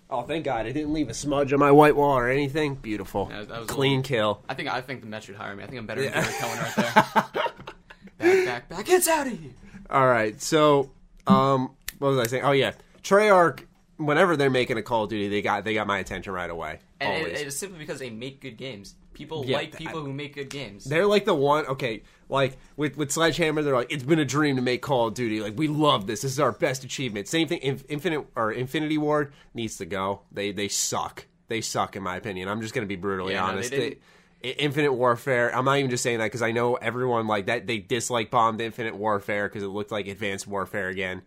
[0.10, 0.68] Oh, thank God!
[0.68, 2.76] I didn't leave a smudge on my white wall or anything.
[2.76, 4.44] Beautiful, Yeah, that was clean little- kill.
[4.48, 5.64] I think I think the Met should hire me.
[5.64, 6.22] I think I'm better Yeah.
[6.22, 6.94] than Gary Cohen right there.
[8.20, 8.90] back, back, back.
[8.90, 9.52] It's out of here.
[9.90, 10.92] All right, so
[11.26, 12.44] um, what was I saying?
[12.44, 13.62] Oh yeah, Treyarch.
[14.06, 16.80] Whenever they're making a Call of Duty, they got they got my attention right away.
[17.00, 18.96] And it, it's simply because they make good games.
[19.14, 20.86] People Yeah, like people I- who make good games.
[20.86, 21.66] They're like the one.
[21.68, 25.14] Okay, like with with Sledgehammer, they're like, it's been a dream to make Call of
[25.14, 25.40] Duty.
[25.40, 26.22] Like we love this.
[26.24, 27.28] This is our best achievement.
[27.28, 27.60] Same thing.
[27.62, 30.22] Inf- Infinite or Infinity Ward needs to go.
[30.32, 31.26] They they suck.
[31.48, 32.48] They suck in my opinion.
[32.50, 33.72] I'm just gonna be brutally Yeah, no, they honest.
[33.72, 33.98] They-
[34.42, 35.56] Infinite Warfare.
[35.56, 37.66] I'm not even just saying that because I know everyone like that.
[37.66, 41.22] They dislike bombed Infinite Warfare because it looked like Advanced Warfare again.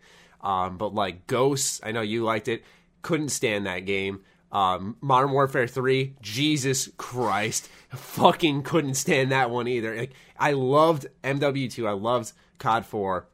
[0.47, 2.63] Um, but like Ghosts, I know you liked it.
[3.03, 4.21] Couldn't stand that game.
[4.53, 9.97] Um, Modern Warfare 3, Jesus Christ, fucking couldn't stand that one either.
[9.97, 13.27] Like I loved MW2, I loved COD 4.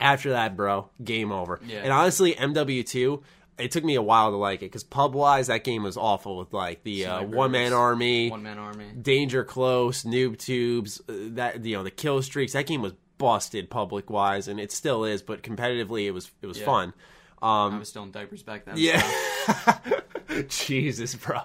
[0.00, 1.60] After that, bro, game over.
[1.64, 1.82] Yeah.
[1.84, 3.22] And honestly, MW2,
[3.58, 6.38] it took me a while to like it because pub wise, that game was awful
[6.38, 8.86] with like the uh, one man army, One man army.
[9.00, 12.54] danger close, noob tubes, uh, that you know the kill streaks.
[12.54, 15.22] That game was busted public wise, and it still is.
[15.22, 16.66] But competitively, it was it was Yeah.
[16.66, 16.88] fun.
[17.40, 18.74] Um, I was still in diapers back then.
[18.76, 19.00] yeah.
[19.00, 21.40] so- Jesus, bro.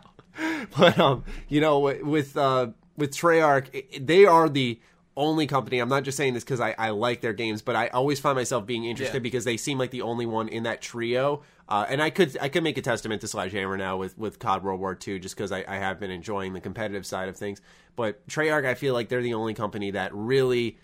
[0.77, 4.79] But um, you know, with with, uh, with Treyarch, they are the
[5.15, 5.79] only company.
[5.79, 8.35] I'm not just saying this because I, I like their games, but I always find
[8.35, 9.21] myself being interested Yeah.
[9.21, 11.41] because they seem like the only one in that trio.
[11.67, 14.63] Uh, and I could I could make a testament to Sledgehammer now with with COD
[14.63, 17.61] World War II just because I, I have been enjoying the competitive side of things.
[17.95, 20.77] But Treyarch, I feel like they're the only company that really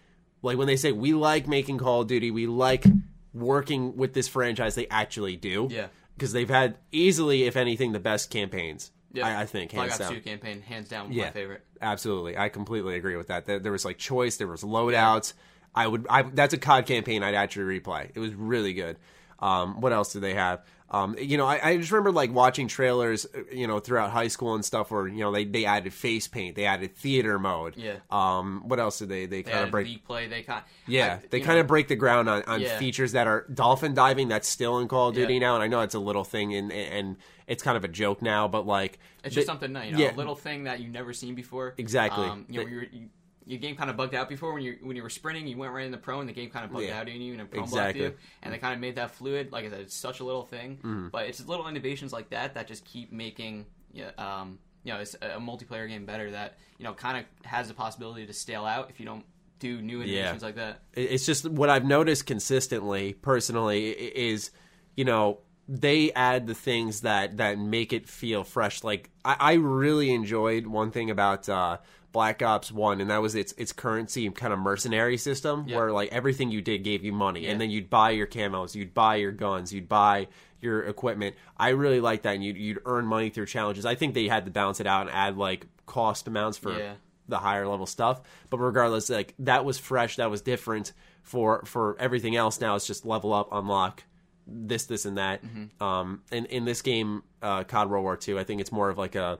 [0.44, 2.86] like when they say we like making Call of Duty, we like
[3.34, 5.68] working with this franchise, they actually do.
[5.72, 5.88] Yeah.
[6.16, 8.92] Because they've had easily, if anything, the best campaigns.
[9.12, 9.28] Yeah.
[9.28, 10.14] I, I think Black hands Ops down.
[10.16, 11.26] 2 campaign, hands down, Yeah.
[11.26, 11.64] my favorite.
[11.82, 13.46] Absolutely, I completely agree with that.
[13.46, 15.34] There, there was like choice, there was loadouts.
[15.76, 18.12] I would, I that's a COD campaign I'd actually replay.
[18.14, 18.98] It was really good.
[19.40, 20.62] Um, what else do they have?
[20.94, 24.28] Um, you know, I, I just remember like watching trailers, uh, you know, throughout high
[24.28, 27.76] school and stuff, where you know they, they added face paint, they added theater mode.
[27.76, 27.96] Yeah.
[28.12, 29.88] Um, what else did they they They kind of break?
[29.88, 30.28] league play.
[30.28, 32.78] They kind Yeah, I- they kind of break the ground on, on Yeah.
[32.78, 34.28] features that are dolphin diving.
[34.28, 35.40] That's still in Call of Duty Yeah.
[35.40, 38.22] now, and I know it's a little thing, and and it's kind of a joke
[38.22, 40.14] now, but like It's just something you know, yeah.
[40.14, 41.74] a little thing that you've never seen before.
[41.78, 42.26] Exactly.
[42.26, 43.10] Um, you know, The- you, were, you,
[43.46, 45.48] your game kind of bugged out before when you when you were sprinting.
[45.48, 47.00] You went right into the pro, and the game kind of bugged Yeah.
[47.00, 48.02] out in you and it pro Exactly.
[48.02, 48.20] blocked you.
[48.42, 49.52] And they kind of made that fluid.
[49.52, 51.08] Like I said, it's such a little thing, Mm-hmm.
[51.10, 55.16] but it's little innovations like that that just keep making yeah, um, you know, it's
[55.22, 56.32] a, a multiplayer game better.
[56.32, 59.24] That you know, kind of has the possibility to stale out if you don't
[59.60, 60.82] do new innovations like that.
[60.94, 64.52] It's just what I've noticed consistently, personally, is
[64.96, 68.84] you know they add the things that that make it feel fresh.
[68.84, 71.78] Like I, I really enjoyed one thing about uh,
[72.12, 75.78] Black Ops One, and that was its its currency kind of mercenary system, Yeah.
[75.78, 77.52] where like everything you did gave you money, Yeah.
[77.52, 80.28] and then you'd buy your camos, you'd buy your guns, you'd buy
[80.62, 81.36] your equipment.
[81.58, 83.86] I really like that, and you'd, you'd earn money through challenges.
[83.86, 86.94] I think they had to balance it out and add like cost amounts for Yeah.
[87.28, 88.22] the higher level stuff.
[88.50, 92.60] But regardless, like that was fresh, that was different for for everything else.
[92.62, 94.04] Now it's just level up, unlock
[94.48, 95.44] this, this, and that.
[95.44, 95.84] Mm-hmm.
[95.84, 98.98] Um, and in this game, uh, COD World War II, I think it's more of
[98.98, 99.40] like a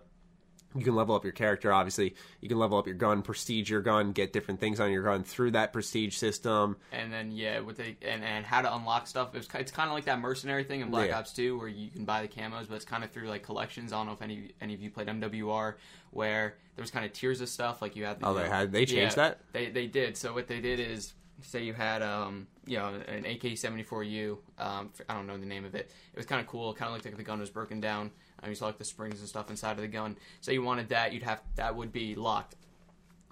[0.76, 2.16] You can level up your character, obviously.
[2.42, 5.24] You can level up your gun, prestige your gun, get different things on your gun
[5.24, 6.78] through that prestige system.
[6.92, 9.36] And then yeah, with the and, and how to unlock stuff.
[9.36, 11.20] It was, ki- it's kind of like that mercenary thing in Black Yeah.
[11.20, 13.94] Ops 2, where you can buy the camos, but it's kind of through like collections.
[13.94, 15.76] I don't know if any any of you played MWR,
[16.10, 17.80] where there was kind of tiers of stuff.
[17.80, 18.20] Like you had.
[18.20, 19.42] The, Oh, they had- they changed that?
[19.52, 20.18] They they did.
[20.18, 21.14] So what they did is.
[21.42, 24.38] Say you had, um, you know, an AK-74U.
[24.60, 25.92] Um, I don't know the name of it.
[26.14, 26.72] It was kind of cool.
[26.72, 28.12] It Kind of looked like the gun was broken down.
[28.42, 30.18] Um, you saw like the springs and stuff inside of the gun.
[30.42, 32.56] So you wanted that, you'd have that would be locked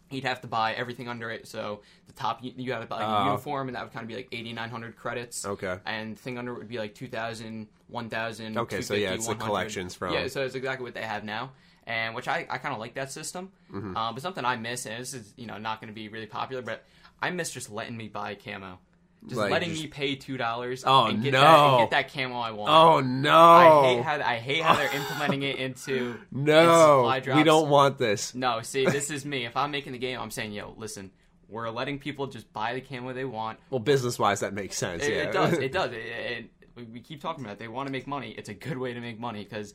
[0.09, 1.47] you'd have to buy everything under it.
[1.47, 3.25] So the top, you, you had to buy a Oh.
[3.27, 5.45] uniform, and that would kind of be like eighty nine hundred credits.
[5.45, 5.77] Okay.
[5.85, 8.57] And the thing under it would be like 2,000, 1,000.
[8.57, 11.23] Okay, so yeah, 250, it's the collections from- Yeah, so it's exactly what they have
[11.23, 11.51] now.
[11.87, 13.95] And which I, I kind of like that system, Mm-hmm.
[13.95, 16.25] uh, but something I miss, and this is you know not going to be really
[16.27, 16.83] popular, but
[17.21, 18.79] I miss just letting me buy camo,
[19.27, 21.41] just Like, letting just- me pay two dollars Oh, and get no.
[21.41, 22.71] that and get that camo I want.
[22.71, 23.37] Oh no!
[23.37, 27.97] I hate how I hate how they're implementing it into no, into we don't want
[27.97, 28.33] this.
[28.33, 29.45] No, see, this is me.
[29.45, 31.11] If I'm making the game, I'm saying, yo, listen,
[31.47, 33.59] we're letting people just buy the camo they want.
[33.69, 35.03] Well, business wise, that makes sense.
[35.05, 35.53] It, yeah, it does.
[35.53, 35.91] It does.
[35.91, 37.59] It, it, we- we keep talking about it.
[37.59, 38.31] They want to make money.
[38.31, 39.73] It's a good way to make money because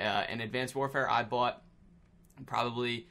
[0.00, 1.62] uh, in Advanced Warfare, I bought
[2.46, 3.06] probably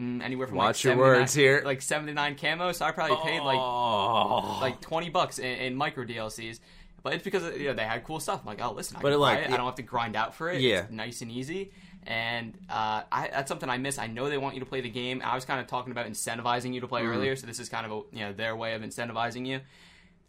[0.00, 1.62] mm, anywhere from Watch like your 79 words here.
[1.64, 2.72] like 79 camo.
[2.72, 4.58] So I probably paid like oh.
[4.60, 6.60] like 20 bucks in, in micro DLCs.
[7.02, 8.40] But it's because you know they had cool stuff.
[8.40, 9.50] I'm like, oh, listen, I But can it, buy like, it.
[9.52, 10.60] I don't have to grind out for it.
[10.62, 10.80] Yeah.
[10.84, 11.72] it's nice and easy.
[12.06, 13.98] And uh, I, that's something I miss.
[13.98, 15.22] I know they want you to play the game.
[15.24, 17.12] I was kind of talking about incentivizing you to play Mm-hmm.
[17.12, 19.60] earlier, so this is kind of a, you know their way of incentivizing you.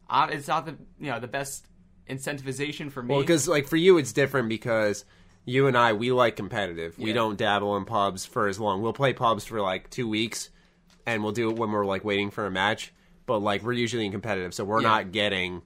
[0.10, 1.66] Uh, it's not the you know the best
[2.10, 3.14] incentivization for me.
[3.14, 5.06] Well, because like for you, it's different because
[5.46, 6.98] you and I we like competitive.
[6.98, 7.14] We Yeah.
[7.16, 8.82] don't dabble in pubs for as long.
[8.82, 10.50] We'll play pubs for like two weeks,
[11.06, 12.92] and we'll do it when we're like waiting for a match.
[13.28, 14.90] But like we're usually in competitive, so we're Yeah.
[14.90, 15.62] not getting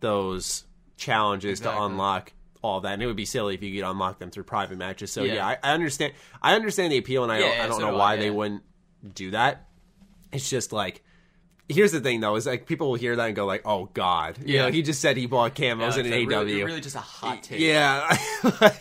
[0.00, 0.64] those
[0.96, 1.86] challenges to Exactly.
[1.86, 2.92] unlock all that.
[2.94, 5.10] And it would be silly if you could unlock them through private matches.
[5.12, 5.46] So yeah, Yeah.
[5.48, 6.12] I, I understand.
[6.42, 8.16] I understand the appeal, and I don't, yeah, I don't so know do why I,
[8.16, 8.30] they yeah.
[8.30, 8.62] wouldn't
[9.14, 9.66] do that.
[10.32, 11.02] It's just like.
[11.72, 14.38] Here's the thing, though, is like people will hear that and go like, "Oh God!"
[14.44, 14.62] You Yeah.
[14.66, 16.26] know, he just said he bought camos Yeah, in an AW.
[16.40, 17.60] really, really just a hot take.
[17.60, 18.18] Yeah,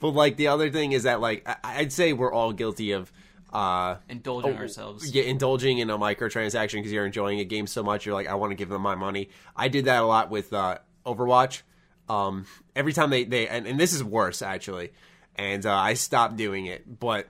[0.00, 3.12] but like the other thing is that like I- I'd say we're all guilty of
[3.52, 5.14] uh indulging oh, ourselves.
[5.14, 8.04] yeah, indulging in a microtransaction because you're enjoying a game so much.
[8.04, 9.30] You're like, I want to give them my money.
[9.56, 11.62] I did that a lot with uh, Overwatch.
[12.08, 14.92] Um, every time they they and, and this is worse actually,
[15.36, 17.28] and uh, I stopped doing it, but.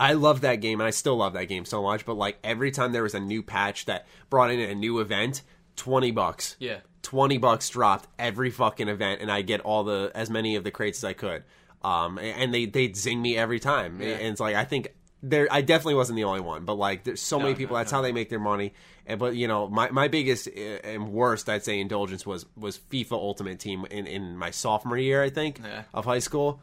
[0.00, 2.06] I love that game, and I still love that game so much.
[2.06, 5.42] But like every time there was a new patch that brought in a new event,
[5.74, 6.54] twenty bucks.
[6.60, 6.78] Yeah.
[7.02, 10.70] 20 bucks dropped every fucking event and I get all the as many of the
[10.70, 11.42] crates as I could.
[11.82, 14.00] Um and they they'd zing me every time.
[14.00, 14.08] Yeah.
[14.16, 17.20] And it's like I think there I definitely wasn't the only one, but like there's
[17.20, 17.98] so many people no, that's no.
[17.98, 18.72] how they make their money.
[19.06, 22.78] And but you know, my my biggest uh, and worst I'd say indulgence was was
[22.78, 25.84] FIFA Ultimate Team in in my sophomore year, I think, Yeah.
[25.94, 26.60] of high school.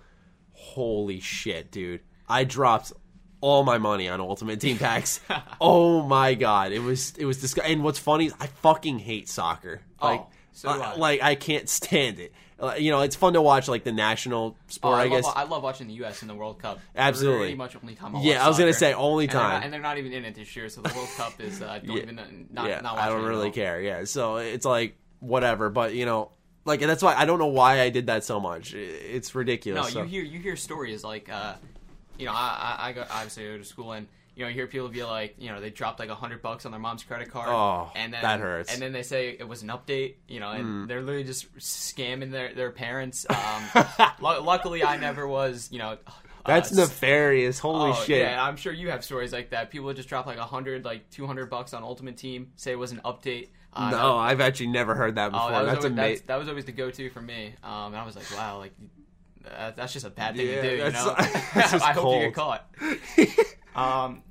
[0.54, 2.01] Holy shit, dude.
[2.30, 2.93] I dropped
[3.41, 5.19] all my money on Ultimate Team packs.
[5.62, 7.73] oh my god, it was it was disgusting.
[7.75, 9.82] And what's funny is I fucking hate soccer.
[10.01, 10.95] Like, Oh, so uh, I.
[10.95, 12.32] like I can't stand it.
[12.65, 14.95] Uh, you know, it's fun to watch like the national Oh, sport.
[14.95, 15.23] I, I, guess.
[15.23, 16.21] love, I love watching the U.S.
[16.21, 16.80] in the World Cup.
[16.95, 17.39] Absolutely.
[17.39, 18.15] Pretty much only time.
[18.15, 19.49] I Yeah, I was gonna say, only And they're time.
[19.54, 20.69] not- and they're not even in it this year.
[20.69, 22.04] So the World Cup is uh, don't Yeah.
[22.04, 23.54] even not, yeah, not I don't watching it at really all.
[23.54, 23.82] care.
[23.82, 25.69] Yeah, so it's like whatever.
[25.69, 26.32] But you know,
[26.65, 28.73] like that's why I don't know why I did that so much.
[28.73, 29.84] It's ridiculous.
[29.86, 29.99] No, so.
[30.04, 31.56] you hear you hear stories like, uh,
[32.17, 34.54] you know, I, I, I go obviously I go to school and you know you
[34.54, 37.04] hear people be like, you know, they dropped like a hundred bucks on their mom's
[37.04, 37.50] credit card.
[37.50, 38.71] Oh, and then that hurts.
[38.74, 42.32] And then they say it was an update, you know, and they're literally just scamming
[42.32, 43.26] their their parents.
[43.36, 43.86] Um,
[44.19, 45.98] lu- luckily, I never was, you know.
[46.45, 47.58] That's uh, nefarious.
[47.60, 48.19] Holy Oh, shit.
[48.21, 49.71] Yeah, I'm sure you have stories like that.
[49.71, 52.71] People would just drop like a hundred, like two hundred bucks on Ultimate Team, say
[52.71, 53.50] it was an update.
[53.74, 55.48] Uh, that- no, I've actually never heard that before.
[55.48, 56.24] Oh, that was, that's always, amazing.
[56.28, 57.56] that was always the go-to for me.
[57.63, 58.74] Um, and I was like, wow, like
[59.76, 60.84] that's just a bad thing Yeah, to do.
[60.84, 62.67] You know, I hope you get caught.
[63.75, 64.23] Um,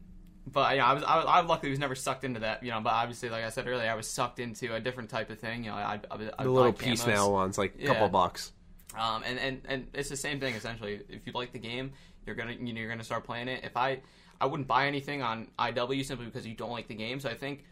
[0.47, 2.63] but yeah, I was, I was, I luckily was never sucked into that.
[2.63, 5.31] You know, but obviously, like I said earlier, I was sucked into a different type
[5.31, 5.65] of thing.
[5.65, 7.87] You know, I, I, I the little piecemeal ones, like a Yeah.
[7.89, 8.53] couple bucks.
[8.99, 11.01] um, and, and, and it's the same thing essentially.
[11.09, 11.93] If you like the game,
[12.27, 13.65] you're gonna you know, you're gonna start playing it.
[13.65, 14.01] If I
[14.41, 17.21] I wouldn't buy anything on IW simply because you don't like the game.
[17.21, 17.65] So I think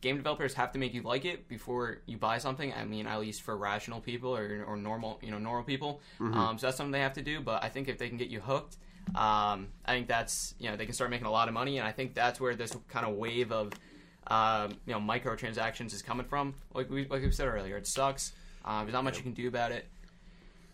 [0.00, 2.72] game developers have to make you like it before you buy something.
[2.72, 6.00] I mean, at least for rational people or, or normal you know normal people.
[6.34, 7.40] Um, so that's something they have to do.
[7.40, 8.76] But I think if they can get you hooked,
[9.14, 11.78] um, I think that's you know they can start making a lot of money.
[11.78, 13.72] And I think that's where this kind of wave of
[14.26, 16.54] um, you know microtransactions is coming from.
[16.74, 18.32] Like we like we said earlier, it sucks.
[18.64, 19.86] Uh, there's not much you can do about it.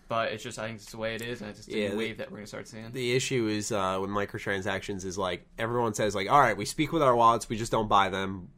[0.09, 1.91] But it's just I think it's the way it is, and it's just a Yeah,
[1.91, 2.93] the- wave that we're gonna start seeing.
[2.93, 6.93] The issue is uh, with microtransactions is like everyone says like, all right, we speak
[6.93, 8.51] with our wallets, we just don't buy them.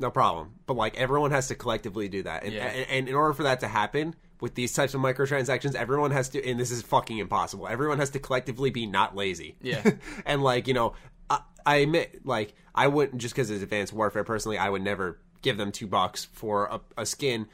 [0.00, 0.54] No problem.
[0.66, 2.64] But like everyone has to collectively do that, and, Yeah.
[2.66, 6.28] and, and in order for that to happen, with these types of microtransactions, everyone has
[6.30, 7.68] to, and this is fucking impossible.
[7.68, 9.54] Everyone has to collectively be not lazy.
[9.62, 9.88] Yeah.
[10.26, 10.94] and like you know,
[11.30, 14.24] I, I admit, like I wouldn't just because it's Advanced Warfare.
[14.24, 17.46] Personally, I would never give them two bucks for a, a skin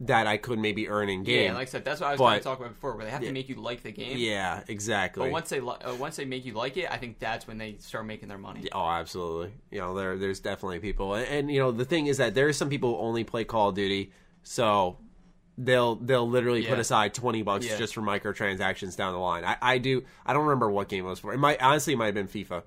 [0.00, 1.44] that I could maybe earn in game.
[1.46, 3.04] Yeah, like I said, that's what I was But- kind of talking about before, where
[3.04, 4.18] they have to make you like the game.
[4.18, 5.22] yeah, exactly.
[5.26, 7.56] But once they li- uh, once they make you like it, I think that's when
[7.56, 8.68] they start making their money.
[8.72, 9.52] Oh, absolutely.
[9.70, 12.48] You know, there there's definitely people, and, and you know the thing is that there
[12.48, 14.10] are some people who only play Call of Duty,
[14.42, 14.98] so
[15.58, 17.76] they'll they'll literally put aside twenty bucks Yeah.
[17.78, 19.44] just for microtransactions down the line.
[19.44, 20.04] I, I do.
[20.24, 21.32] I don't remember what game it was for.
[21.32, 22.62] It might honestly it might have been FIFA.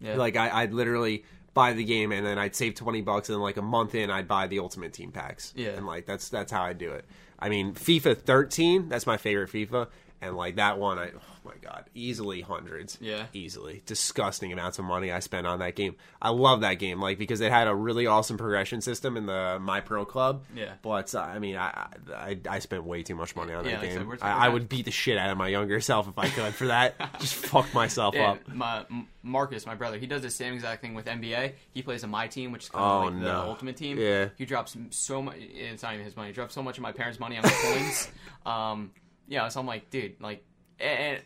[0.00, 0.16] Yeah.
[0.16, 1.24] Like I, I'd literally
[1.54, 4.10] buy the game and then I'd save twenty bucks and then like a month in
[4.10, 5.52] I'd buy the Ultimate Team packs.
[5.56, 5.70] Yeah.
[5.70, 7.04] and like that's that's how I do it.
[7.38, 9.88] I mean, FIFA 13, that's my favorite FIFA,
[10.20, 12.98] and like that one, I oh my god, easily hundreds.
[13.00, 13.26] Yeah.
[13.32, 15.96] easily disgusting amounts of money I spent on that game.
[16.20, 19.58] I love that game, like because it had a really awesome progression system in the
[19.60, 20.44] My Pro Club.
[20.54, 20.72] Yeah.
[20.82, 23.80] but uh, I mean, I, I I spent way too much money on Yeah, that
[23.80, 24.08] like I said, game.
[24.08, 26.54] we're- I, I would beat the shit out of my younger self if I could
[26.54, 26.94] for that.
[27.20, 28.48] Just fuck myself Yeah, up.
[28.48, 28.84] my
[29.22, 31.52] Marcus, my brother, he does the same exact thing with NBA.
[31.72, 33.40] He plays on my team, which is kind Oh, of like the no.
[33.42, 33.98] ultimate team.
[33.98, 34.28] Yeah.
[34.38, 35.36] he drops so much.
[35.38, 36.28] It's not even his money.
[36.28, 38.08] He drops so much of my parents' money on the coins.
[38.46, 38.92] Um,
[39.28, 40.44] yeah, so I'm like, dude, like,
[40.78, 41.22] and,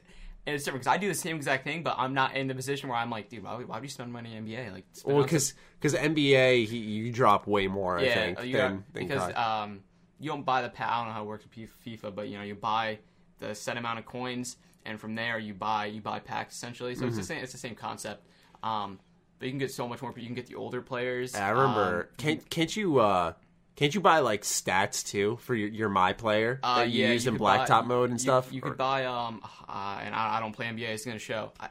[0.46, 2.54] and it's different because I do the same exact thing, but I'm not in the
[2.54, 4.72] position where I'm like, dude, why, would- why would you spend money on NBA?
[4.72, 8.76] Like, Well, some- because NBA, he, you drop way more, I yeah, think, you than,
[8.76, 9.62] got, than because COD.
[9.64, 9.80] um,
[10.18, 12.36] you don't buy the pa- I don't know how it works with FIFA, but you
[12.38, 12.98] know, you buy
[13.38, 16.94] the set amount of coins, and from there you buy you buy packs essentially.
[16.94, 17.20] So it's Mm-hmm.
[17.20, 17.42] the same.
[17.42, 18.26] It's the same concept.
[18.62, 18.98] Um,
[19.38, 20.12] but you can get so much more.
[20.16, 21.34] You can get the older players.
[21.34, 22.00] I remember.
[22.10, 23.32] Um, can't can't you uh
[23.80, 27.12] can't you buy like stats too for your, your my player uh, that you yeah,
[27.12, 28.52] use in could buy- blacktop mode and you- stuff?
[28.52, 30.88] You Or- could buy um, uh, and I, I don't play NBA.
[30.90, 31.50] It's gonna show.
[31.58, 31.68] I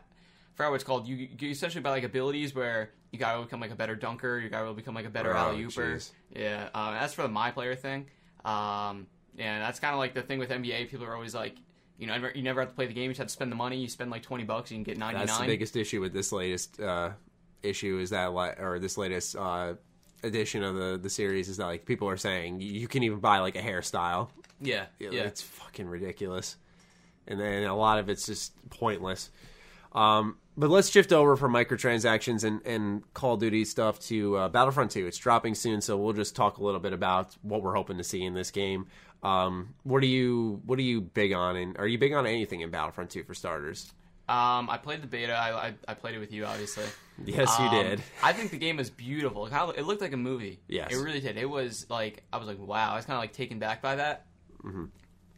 [0.55, 1.07] forgot what it's called.
[1.07, 4.39] You, you essentially buy like abilities where you gotta become like a better dunker.
[4.39, 5.99] You gotta become like a better Oh, alley ooper.
[6.35, 8.07] Yeah, uh, that's for the my player thing.
[8.43, 9.07] Um,
[9.37, 10.89] and that's kind of like the thing with NBA.
[10.89, 11.55] People are always like,
[11.97, 13.03] you know, never, you never have to play the game.
[13.03, 13.77] You just have to spend the money.
[13.77, 15.27] You spend like twenty bucks, you can get ninety nine.
[15.27, 17.11] That's the biggest issue with this latest uh,
[17.61, 19.73] issue is that or this latest uh,
[20.23, 23.39] edition of the the series is that like people are saying you can even buy
[23.39, 24.29] like a hairstyle.
[24.61, 25.23] Yeah, Yeah, yeah.
[25.23, 26.57] it's fucking ridiculous,
[27.27, 29.29] and then a lot of it's just pointless.
[29.93, 34.49] Um, but let's shift over from microtransactions and, and Call of Duty stuff to uh,
[34.49, 35.07] Battlefront 2.
[35.07, 38.03] It's dropping soon, so we'll just talk a little bit about what we're hoping to
[38.03, 38.87] see in this game.
[39.23, 41.55] Um, what are you What are you big on?
[41.55, 43.93] And are you big on anything in Battlefront 2 for starters?
[44.29, 45.33] Um, I played the beta.
[45.33, 46.85] I, I, I played it with you, obviously.
[47.25, 48.01] Yes, you Um, did.
[48.23, 49.41] I think the game was beautiful.
[49.43, 50.61] Like, How it looked like a movie.
[50.69, 50.93] Yes.
[50.93, 51.35] it really did.
[51.35, 52.93] It was like I was like, wow.
[52.93, 54.27] I was kind of like taken back by that.
[54.63, 54.85] Mm-hmm.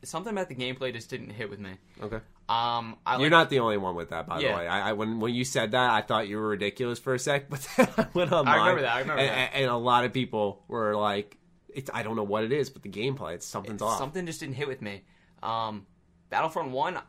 [0.04, 1.72] Something about the gameplay just didn't hit with me.
[2.00, 2.18] Okay.
[2.50, 4.68] Um, I You're like, not the only one with that, by the way.
[4.68, 7.50] I, I when when you said that, I thought you were ridiculous for a sec,
[7.50, 8.60] but then I went online.
[8.60, 9.52] remember that, I remember and, that.
[9.56, 11.38] and a lot of people were like,
[11.70, 14.40] it's, "I don't know what it is, but the gameplay, it's something's off." something just
[14.42, 15.04] didn't hit with me.
[15.42, 15.86] Um,
[16.30, 17.00] Battlefront One,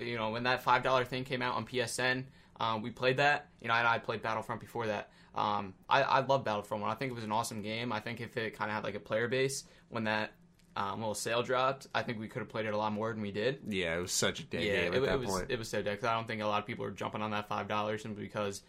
[0.00, 2.24] you know, when that five dollar thing came out on PSN,
[2.60, 3.48] um, we played that.
[3.60, 5.10] You know, and I played Battlefront before that.
[5.34, 6.90] Um, I, I love Battlefront One.
[6.90, 7.92] I think it was an awesome game.
[7.92, 10.32] I think if it kind of had like a player base when that
[10.76, 13.20] um, little sale dropped, I think we could have played it a lot more than
[13.22, 13.60] we did.
[13.68, 15.46] Yeah, it was such a dead Yeah, game it, at it that was point.
[15.50, 17.30] it was so dead 'cause I don't think a lot of people are jumping on
[17.32, 18.62] that five dollars simply because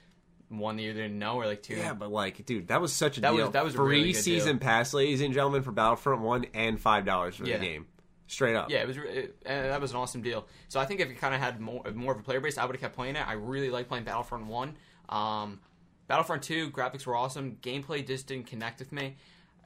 [0.50, 1.76] one they either didn't know or like two.
[1.76, 3.52] yeah, but like, dude, that was such a That was- deal.
[3.52, 4.22] that was a free really good deal.
[4.24, 7.58] season pass, ladies and gentlemen, for Battlefront One, and five dollars for Yeah.
[7.60, 7.88] the game,
[8.30, 8.70] straight up.
[8.70, 10.48] Yeah, it was, it, and that was an awesome deal.
[10.68, 12.66] So I think if it kind of had more more of a player base, I
[12.66, 13.28] would have kept playing it.
[13.28, 14.78] I really like playing Battlefront One.
[15.10, 15.60] Um,
[16.08, 17.58] Battlefront Two graphics were awesome.
[17.62, 19.18] Gameplay just didn't connect with me.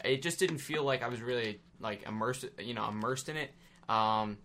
[0.03, 3.51] It just didn't feel like I was really like immersed, you know, immersed in it.
[3.87, 4.37] Um,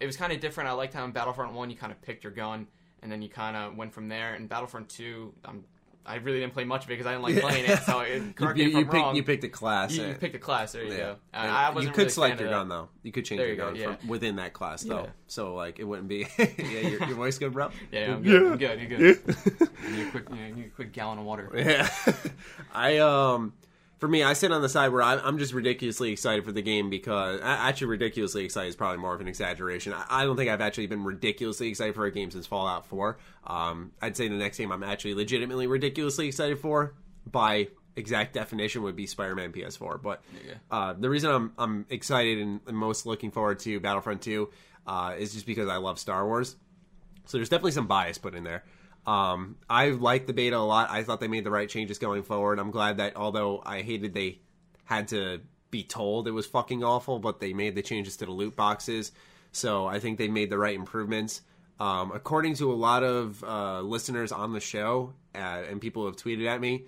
[0.00, 0.68] it was kind of different.
[0.68, 2.66] I liked how in Battlefront One you kind of picked your gun
[3.02, 4.34] and then you kind of went from there.
[4.34, 5.64] In Battlefront Two, um,
[6.08, 7.78] I really didn't play much of it because I didn't like playing it.
[7.82, 9.16] So it, correct you, me if you I'm picked, wrong.
[9.16, 9.92] you picked a class.
[9.92, 10.72] You- you picked a class.
[10.72, 11.16] There you go.
[11.34, 12.74] And I wasn't you could really a select fan your of gun that.
[12.74, 12.88] though.
[13.02, 13.94] You could change There your you go, gun yeah.
[13.96, 15.02] from within that class though.
[15.04, 15.10] Yeah.
[15.26, 16.26] So like it wouldn't be.
[16.38, 16.46] yeah,
[16.88, 17.70] your, your voice good, bro.
[17.92, 18.52] Yeah, I'm good.
[18.52, 18.80] I'm good.
[18.80, 19.20] You're good.
[19.84, 21.50] You need a quick, you know, you need a quick gallon of water.
[21.54, 21.88] Yeah,
[22.72, 23.52] I um,
[23.98, 26.62] for me, I sit on the side where I'm, I'm just ridiculously excited for the
[26.62, 29.92] game because actually ridiculously excited is probably more of an exaggeration.
[29.92, 33.18] I, I don't think I've actually been ridiculously excited for a game since Fallout 4.
[33.46, 36.94] Um, I'd say the next game I'm actually legitimately ridiculously excited for
[37.26, 40.00] by exact definition would be Spider-Man PS4.
[40.00, 40.22] But
[40.70, 44.48] uh, the reason I'm I'm excited and, and most looking forward to Battlefront 2
[44.86, 46.56] uh, is just because I love Star Wars.
[47.26, 48.64] So there's definitely some bias put in there.
[49.08, 50.90] Um, I like the beta a lot.
[50.90, 52.58] I thought they made the right changes going forward.
[52.58, 54.40] I'm glad that although I hated they
[54.84, 55.40] had to
[55.70, 59.12] be told it was fucking awful, but they made the changes to the loot boxes.
[59.52, 61.42] So I think they made the right improvements.
[61.80, 65.38] Um, according to a lot of uh, listeners on the show uh,
[65.70, 66.84] and people have tweeted at me,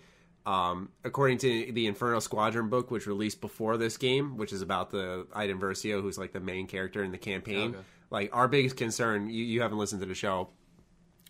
[0.47, 4.91] Um, according to the Inferno Squadron book, which released before this game, which is about
[4.91, 7.71] the Iden Versio, who's like the main character in the campaign.
[7.71, 7.85] Okay.
[8.11, 10.49] Like our biggest concern, you, you haven't listened to the show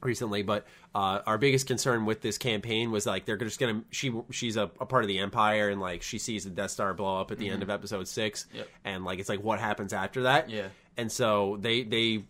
[0.02, 4.12] recently, but uh, our biggest concern with this campaign was like they're just gonna she
[4.30, 7.20] she's a, a part of the Empire and like she sees the Death Star blow
[7.20, 8.56] up at the end of episode six, Mm-hmm.
[8.58, 8.68] Yep.
[8.84, 10.48] and like it's like what happens after that?
[10.50, 10.68] Yeah.
[10.96, 12.24] and so they they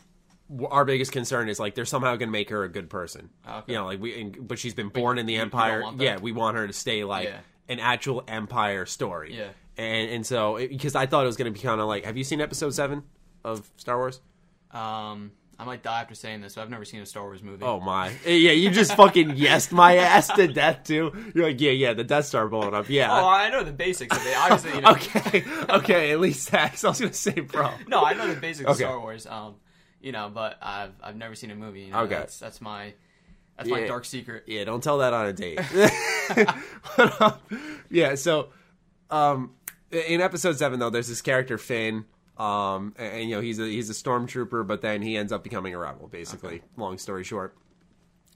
[0.69, 3.31] our biggest concern is like they're somehow gonna make her a good person.
[3.49, 3.73] Okay.
[3.73, 5.85] You know, like we and, but she's been born in the Empire.
[5.99, 7.39] yeah, we want her to stay like Yeah.
[7.69, 9.37] an actual Empire story.
[9.37, 9.51] Yeah.
[9.79, 12.25] and and so because I thought it was gonna be kind of like, have you
[12.25, 13.05] seen Episode Seven
[13.45, 14.21] of Star Wars?
[14.73, 16.55] Um, I might die after saying this.
[16.55, 17.63] So I've never seen a Star Wars movie.
[17.65, 18.11] Oh my!
[18.25, 21.13] Yeah, you just fucking yesed my ass to death too.
[21.35, 22.89] You're like, yeah, yeah, the Death Star blowing up.
[22.89, 23.13] Yeah.
[23.13, 24.35] Oh, I know the basics of it.
[24.39, 24.91] Obviously, you know.
[24.93, 26.13] okay, okay.
[26.13, 26.71] At least that.
[26.73, 27.73] 'cause I was gonna say, bro.
[27.89, 29.27] No, I know the basics of Star Wars.
[29.27, 29.57] Um,
[30.01, 31.83] you know, but I've I've never seen a movie.
[31.83, 32.15] You know, Okay.
[32.15, 32.95] That's that's my
[33.59, 34.45] that's my dark secret.
[34.47, 35.61] Yeah, don't tell that on a date.
[36.97, 37.35] But, um,
[37.91, 38.49] yeah, so
[39.11, 39.53] um,
[39.91, 42.07] in episode seven though, there's this character Finn.
[42.41, 45.45] Um, and, and, you know he's a he's a stormtrooper, but then he ends up
[45.45, 46.09] becoming a rebel.
[46.09, 47.55] Basically, long story short.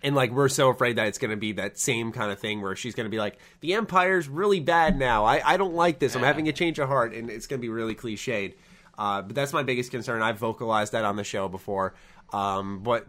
[0.03, 2.61] And like we're so afraid that it's going to be that same kind of thing
[2.61, 5.25] where she's going to be like, the Empire's really bad now.
[5.25, 6.15] I, I don't like this.
[6.15, 8.57] I'm having a change of heart, and it's going to be really cliched.
[8.99, 10.21] Uh, but that's my biggest concern.
[10.21, 11.95] I've vocalized that on the show before.
[12.35, 13.07] Um, but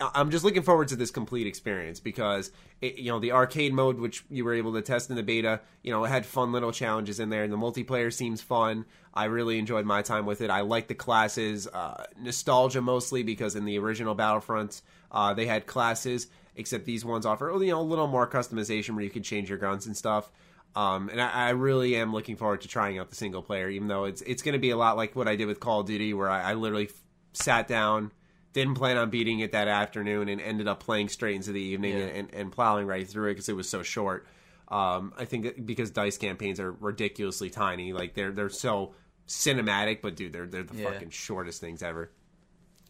[0.00, 3.98] I'm just looking forward to this complete experience because it, you know the arcade mode,
[3.98, 7.18] which you were able to test in the beta, you know, had fun little challenges
[7.18, 8.84] in there, and the multiplayer seems fun.
[9.12, 10.50] I really enjoyed my time with it.
[10.50, 15.66] I like the classes, uh, nostalgia mostly because in the original Battlefront, uh, they had
[15.66, 19.48] classes, except these ones offer you know a little more customization where you can change
[19.48, 20.30] your guns and stuff.
[20.76, 23.88] Um, and I, I really am looking forward to trying out the single player, even
[23.88, 25.86] though it's it's going to be a lot like what I did with Call of
[25.86, 28.12] Duty, where I, I literally f- sat down,
[28.58, 31.96] didn't plan on beating it that afternoon, and ended up playing straight into the evening
[31.98, 32.04] Yeah.
[32.06, 34.26] and, and plowing right through it because it was so short.
[34.68, 38.94] Um, I think because DICE campaigns are ridiculously tiny, like they're they're so
[39.26, 40.90] cinematic, but dude, they're they're the Yeah.
[40.92, 42.10] fucking shortest things ever.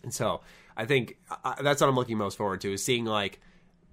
[0.03, 0.41] And so
[0.77, 1.17] I think
[1.61, 3.41] that's what I'm looking most forward to is seeing like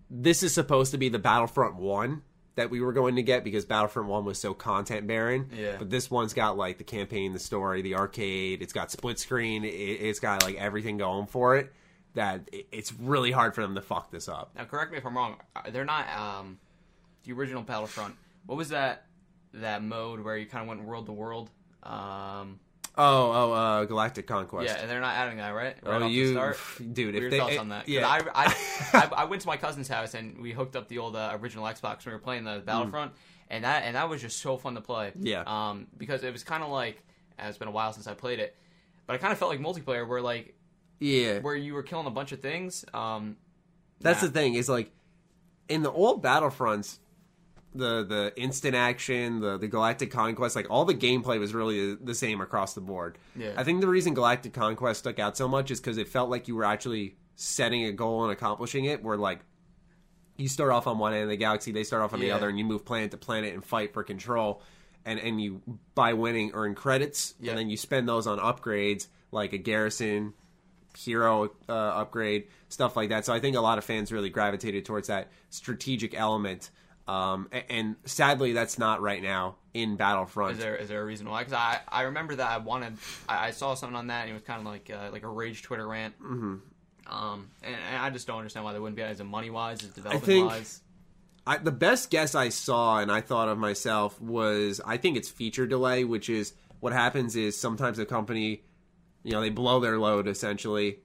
[0.09, 2.21] this is supposed to be the Battlefront one
[2.55, 5.49] that we were going to get because Battlefront one was so content barren.
[5.53, 5.75] Yeah.
[5.77, 8.61] But this one's got like the campaign, the story, the arcade.
[8.61, 9.63] It's got split screen.
[9.65, 11.73] It, it's got like everything going for it.
[12.13, 14.51] That it, it's really hard for them to fuck this up.
[14.55, 15.35] Now, correct me if I'm wrong.
[15.55, 16.59] uh, They're not um,
[17.25, 18.15] the original Battlefront.
[18.45, 19.05] What was that
[19.53, 21.49] that mode where you kind of went world to world?
[21.83, 22.59] Um,
[22.97, 24.67] Oh, oh, uh, Galactic Conquest.
[24.67, 25.75] yeah, and they're not adding that, right?
[25.83, 26.57] Right Oh, off you, the start.
[26.93, 27.15] dude.
[27.15, 27.89] Are If they, thoughts it- on that?
[27.89, 28.55] yeah, I, I,
[28.93, 31.65] I, I went to my cousin's house and we hooked up the old uh, original
[31.65, 32.05] Xbox.
[32.05, 33.11] We were playing the Battlefront,
[33.49, 35.11] and that and that was just so fun to play.
[35.17, 35.25] Mm.
[35.25, 35.43] Yeah.
[35.45, 37.01] Um, because it was kind of like
[37.37, 38.55] and it's been a while since I played it,
[39.07, 40.55] but I kind of felt like multiplayer where like
[40.99, 41.39] yeah.
[41.39, 42.85] where you were killing a bunch of things.
[42.93, 43.37] Um,
[43.99, 44.27] That's nah.
[44.27, 44.91] the thing is like
[45.67, 46.99] in the old Battlefronts,
[47.75, 52.15] the the instant action, the the Galactic Conquest, like all the gameplay was really the
[52.15, 53.17] same across the board.
[53.35, 53.53] Yeah.
[53.57, 56.47] I think the reason Galactic Conquest stuck out so much is because it felt like
[56.47, 59.03] you were actually setting a goal and accomplishing it.
[59.03, 59.39] Where like
[60.37, 62.49] you start off on one end of the galaxy, they start off on the other,
[62.49, 64.61] and you move planet to planet and fight for control.
[65.05, 65.61] And and you
[65.93, 67.51] by winning earn credits, Yeah.
[67.51, 70.33] and then you spend those on upgrades like a garrison
[70.97, 73.25] hero uh, upgrade, stuff like that.
[73.25, 76.69] So I think a lot of fans really gravitated towards that strategic element.
[77.07, 80.53] Um, and, sadly, that's not right now in Battlefront.
[80.53, 81.43] Is there is there a reason why?
[81.43, 82.97] Because I, I remember that I wanted
[83.29, 85.27] I, I saw something on that and it was kind of like uh, like a
[85.27, 86.15] rage Twitter rant.
[86.19, 86.55] Mm-hmm.
[87.07, 89.89] Um, and, and I just don't understand why they wouldn't be as money wise as
[89.89, 90.81] development wise.
[91.45, 95.29] I, the best guess I saw and I thought of myself was I think it's
[95.29, 98.63] feature delay, which is what happens is sometimes a company,
[99.23, 100.99] you know, they blow their load essentially.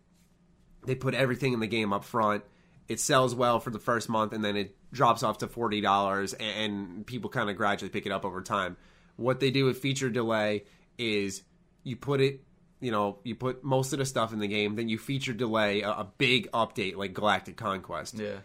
[0.87, 2.45] They put everything in the game up front.
[2.89, 6.33] It sells well for the first month and then it drops off to forty dollars
[6.35, 8.77] and, people kind of gradually pick it up over time.
[9.17, 10.65] What they do with feature delay
[10.99, 11.43] is
[11.83, 12.43] you put it
[12.81, 15.83] you know, you put most of the stuff in the game, then you feature delay
[15.83, 18.37] a, a big update like Galactic Conquest Yeah.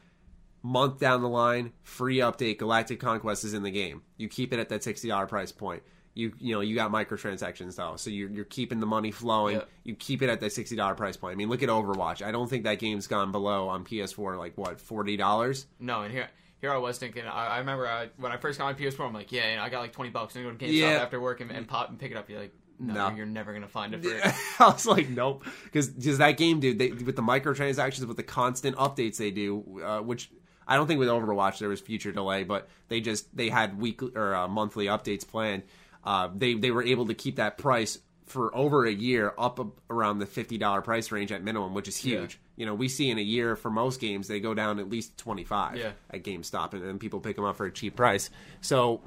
[0.62, 4.02] month down the line, free update, Galactic Conquest is in the game.
[4.18, 5.84] You keep it at that sixty dollar price point.
[6.16, 9.58] You you know you got microtransactions though, so you're you're keeping the money flowing.
[9.58, 9.64] Yeah.
[9.84, 11.34] You keep it at that sixty dollar price point.
[11.34, 12.22] I mean, look at Overwatch.
[12.26, 15.66] I don't think that game's gone below on PS4 like what forty dollars.
[15.80, 16.30] No, and here
[16.62, 17.26] here I was thinking.
[17.26, 19.64] I, I remember I, when I first got my PS4, I'm like, yeah, you know,
[19.64, 20.34] I got like twenty bucks.
[20.34, 20.88] Gonna go to GameStop Yeah.
[21.04, 22.30] after work and, and pop and pick it up.
[22.30, 23.16] You're like, no, No.
[23.16, 24.02] you're never gonna find it.
[24.02, 28.24] For I was like, nope, because that game, dude, they, with the microtransactions, with the
[28.24, 30.32] constant updates they do, uh, which
[30.68, 34.12] I don't think with Overwatch there was feature delay, but they just they had weekly
[34.16, 35.64] or uh, monthly updates planned.
[36.06, 40.20] Uh, they they were able to keep that price for over a year up around
[40.20, 42.40] the fifty dollar price range at minimum, which is huge.
[42.56, 45.18] You know, we see in a year for most games they go down at least
[45.18, 45.92] twenty five Yeah.
[46.12, 48.30] at GameStop, and then people pick them up for a cheap price.
[48.62, 49.02] So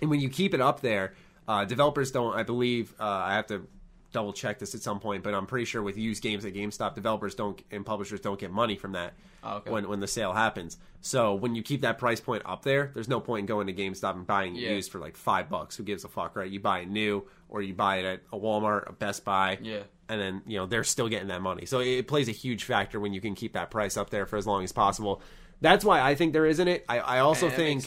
[0.00, 1.14] and when you keep it up there,
[1.46, 2.34] uh, developers don't.
[2.34, 3.66] I believe uh, I have to
[4.12, 6.94] double check this at some point, but I'm pretty sure with used games at GameStop,
[6.94, 9.70] developers don't and publishers don't get money from that Oh, okay.
[9.70, 10.76] when when the sale happens.
[11.00, 13.72] So when you keep that price point up there, there's no point in going to
[13.72, 14.70] GameStop and buying it Yeah.
[14.70, 15.76] used for like five bucks.
[15.76, 16.48] Who gives a fuck, right?
[16.50, 19.82] You buy it new, or you buy it at a Walmart, a Best Buy, Yeah.
[20.08, 21.66] and then you know they're still getting that money.
[21.66, 24.36] So it plays a huge factor when you can keep that price up there for
[24.36, 25.20] as long as possible.
[25.60, 26.84] That's why I think there isn't it.
[26.88, 27.84] I, I also it think.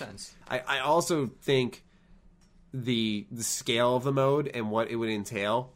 [0.50, 1.84] I, I also think
[2.74, 5.72] the the scale of the mode and what it would entail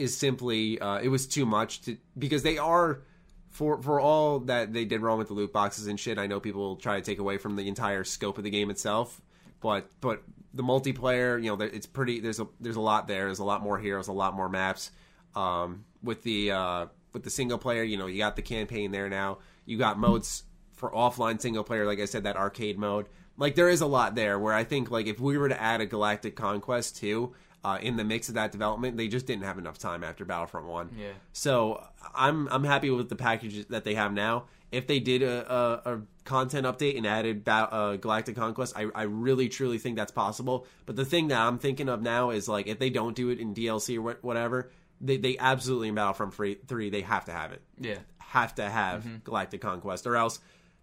[0.00, 3.02] is simply uh, it was too much to because they are
[3.50, 6.18] for for all that they did wrong with the loot boxes and shit.
[6.18, 8.70] I know people will try to take away from the entire scope of the game
[8.70, 9.20] itself,
[9.60, 10.22] but but
[10.54, 12.20] the multiplayer, you know, it's pretty.
[12.20, 13.26] There's a there's a lot there.
[13.26, 14.90] There's a lot more heroes, a lot more maps.
[15.34, 19.08] Um, with the uh, with the single player, you know, you got the campaign there
[19.08, 19.38] now.
[19.64, 20.44] You got modes
[20.74, 23.08] for offline single player, like I said, that arcade mode.
[23.36, 25.80] Like there is a lot there where I think like if we were to add
[25.80, 27.34] a Galactic Conquest too.
[27.62, 30.66] Uh, in the mix of that development, they just didn't have enough time after Battlefront
[30.66, 30.90] One.
[30.98, 31.08] Yeah.
[31.32, 34.44] So I'm I'm happy with the package that they have now.
[34.72, 38.86] If they did a, a, a content update and added ba- uh, Galactic Conquest, I,
[38.94, 40.66] I really truly think that's possible.
[40.86, 43.38] But the thing that I'm thinking of now is like if they don't do it
[43.40, 47.32] in DLC or wh- whatever, they they absolutely in Battlefront free, three they have to
[47.32, 47.60] have it.
[47.78, 47.98] Yeah.
[48.18, 49.16] Have to have Mm-hmm.
[49.24, 50.38] Galactic Conquest, or else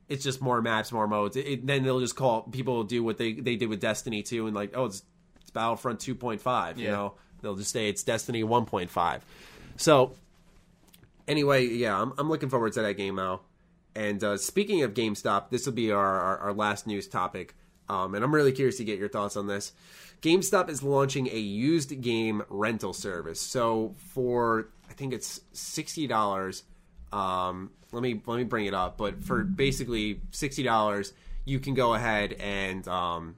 [0.09, 1.35] it's just more maps, more modes.
[1.37, 4.21] It, it- then they'll just call people will do what they they did with Destiny
[4.21, 5.01] two and like oh it's
[5.57, 6.77] Battlefront two point five.
[6.77, 6.91] You Yeah.
[6.91, 9.25] know they'll just say it's Destiny one point five.
[9.75, 10.13] So
[11.27, 13.41] anyway, yeah, I'm, I'm looking forward to that game now.
[13.95, 17.55] And uh, speaking of GameStop, this will be our, our, our last news topic.
[17.89, 19.71] Um, and I'm really curious to get your thoughts on this.
[20.21, 23.39] GameStop is launching a used game rental service.
[23.41, 26.63] So for I think it's sixty dollars.
[27.11, 28.97] Um, let me let me bring it up.
[28.97, 31.13] But for basically sixty dollars,
[31.45, 33.35] you can go ahead and um,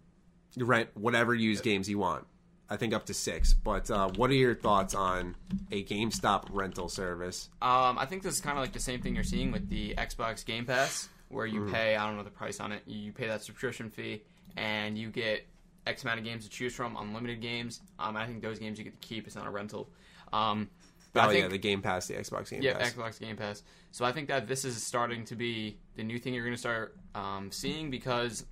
[0.58, 2.26] rent whatever used games you want.
[2.70, 3.54] I think up to six.
[3.54, 5.36] But uh, what are your thoughts on
[5.72, 7.50] a GameStop rental service?
[7.62, 9.96] Um, I think this is kind of like the same thing you're seeing with the
[9.96, 12.84] Xbox Game Pass, where you pay I don't know the price on it.
[12.86, 14.22] You pay that subscription fee,
[14.56, 15.48] and you get
[15.88, 17.82] X amount of games to choose from, unlimited games.
[17.98, 19.26] Um, I think those games you get to keep.
[19.26, 19.90] It's not a rental.
[20.32, 20.70] Um,
[21.16, 22.64] Oh think, yeah, the Game Pass, the Xbox Game Pass.
[22.64, 22.94] yeah, Pass.
[22.94, 23.64] Xbox Game Pass.
[23.92, 26.60] So I think that this is starting to be the new thing you're going to
[26.60, 28.46] start um, seeing because,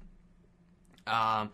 [1.05, 1.51] um,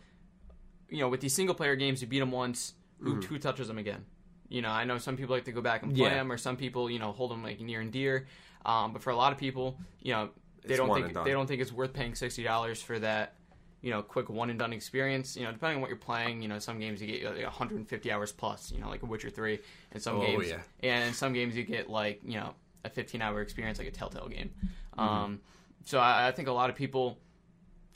[0.93, 3.77] you know, with these single player games, you beat them once, who who touches them
[3.77, 4.05] again?
[4.49, 6.13] You know, I know some people like to go back and play Yeah.
[6.15, 8.27] them, or some people, you know, hold them like near and dear.
[8.65, 10.29] Um, but for a lot of people, you know,
[10.63, 13.35] they It's don't think they don't think it's worth paying sixty dollars for that.
[13.81, 15.35] You know, quick one and done experience.
[15.35, 18.11] You know, depending on what you're playing, you know, some games you get like 150
[18.13, 18.71] hours plus.
[18.71, 19.59] You know, like a Witcher Three,
[19.91, 20.61] and some Oh, games, yeah.
[20.89, 22.53] and in some games you get like you know
[22.85, 24.51] a 15 hour experience like a Telltale game.
[24.97, 24.99] Mm-hmm.
[25.01, 25.41] Um,
[25.83, 27.17] so I, I think a lot of people,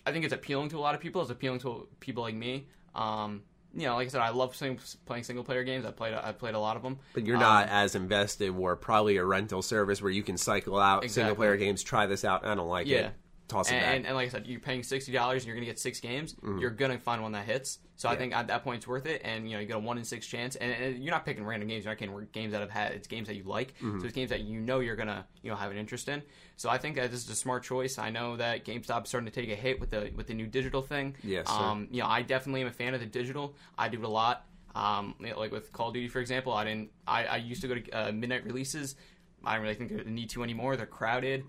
[0.06, 1.22] I think it's appealing to a lot of people.
[1.22, 2.68] It's appealing to people like me.
[2.98, 3.44] Um,
[3.76, 5.86] you know, like I said, I love sing, playing single player games.
[5.86, 6.98] I played I played a lot of them.
[7.14, 10.80] But you're Um, not as invested or probably a rental service where you can cycle
[10.80, 11.22] out Exactly.
[11.22, 12.98] single player games, try this out, I don't like Yeah.
[12.98, 13.14] it.
[13.48, 13.96] Toss it and, back.
[13.96, 16.36] and, and like I said, you're paying sixty dollars and you're gonna get six games.
[16.44, 17.80] You're gonna find one that hits.
[17.96, 18.20] So I Mm-hmm.
[18.22, 19.22] Think at that point it's worth it.
[19.24, 20.56] And you know, you get a one in six chance.
[20.58, 21.86] And, and you're not picking random games.
[21.86, 22.92] You're not getting games that have had.
[22.92, 23.74] It's games that you like.
[23.76, 24.00] Mm-hmm.
[24.00, 26.22] So it's games that you know you're gonna you know have an interest in.
[26.58, 27.98] So I think that this is a smart choice.
[27.98, 30.82] I know that GameStop's starting to take a hit with the with the new digital
[30.82, 31.16] thing.
[31.24, 31.54] Yes, sir.
[31.54, 33.56] Um, you know, I definitely am a fan of the digital.
[33.78, 34.46] I do it a lot.
[34.76, 36.92] Um, you know, like with Call of Duty, for example, I didn't.
[37.08, 38.96] I, I used to go to uh, midnight releases.
[39.44, 40.76] I don't really think they need to anymore.
[40.76, 41.46] They're crowded.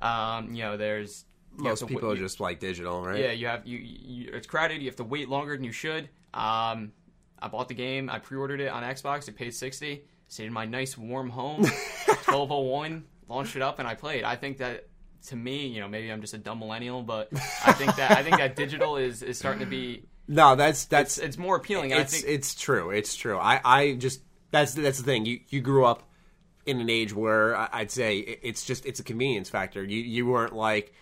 [0.00, 1.24] Um, you know, there's
[1.56, 3.20] Most to people are just like digital, right?
[3.20, 4.30] yeah, you have you, you.
[4.32, 4.80] It's crowded.
[4.80, 6.08] You have to wait longer than you should.
[6.32, 6.92] Um,
[7.38, 8.10] I bought the game.
[8.10, 9.28] I pre-ordered it on Xbox.
[9.28, 10.04] It paid sixty.
[10.28, 11.64] Stayed in my nice warm home.
[12.22, 13.04] Twelve oh one.
[13.28, 14.24] Launched it up and I played.
[14.24, 14.88] I think that
[15.28, 17.28] to me, you know, maybe I'm just a dumb millennial, but
[17.64, 20.04] I think that I think that digital is is starting to be.
[20.26, 21.90] No, that's that's It's, it's more appealing.
[21.90, 22.88] it's think it's true.
[22.88, 23.36] It's true.
[23.36, 25.26] I I just that's that's the thing.
[25.26, 26.08] You you grew up
[26.64, 29.84] in an age where I'd say it's just it's a convenience factor.
[29.84, 30.94] You you weren't like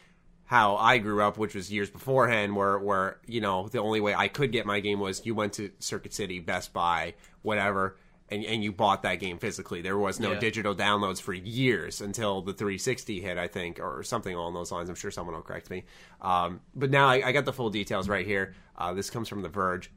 [0.45, 4.15] how I grew up, which was years beforehand, where where you know the only way
[4.15, 7.97] I could get my game was you went to Circuit City, Best Buy, whatever.
[8.29, 9.83] And, and you bought that game physically.
[9.83, 10.39] There was no Yeah.
[10.39, 14.89] digital downloads for years until the 360 hit, I think, or something along those lines.
[14.89, 15.85] I'm sure someone will correct me.
[16.23, 18.55] Um, but now I, I got the full details right here.
[18.75, 19.91] Uh, this comes from The Verge.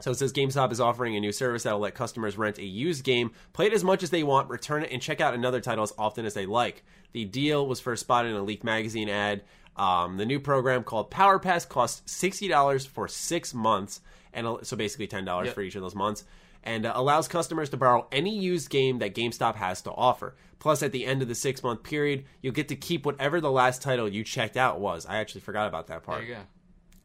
[0.00, 2.64] So it says GameStop is offering a new service that will let customers rent a
[2.64, 5.60] used game, play it as much as they want, return it, and check out another
[5.62, 6.84] title as often as they like.
[7.12, 9.44] The deal was first spotted in a Leak magazine ad.
[9.76, 14.00] Um, the new program called Power Pass costs sixty dollars for six months,
[14.32, 15.54] and so basically ten dollars Yep.
[15.54, 16.24] for each of those months.
[16.64, 20.36] and uh, allows customers to borrow any used game that GameStop has to offer.
[20.60, 23.50] Plus, at the end of the six month period, you'll get to keep whatever the
[23.50, 25.04] last title you checked out was.
[25.04, 26.20] I actually forgot about that part.
[26.20, 26.40] There you go.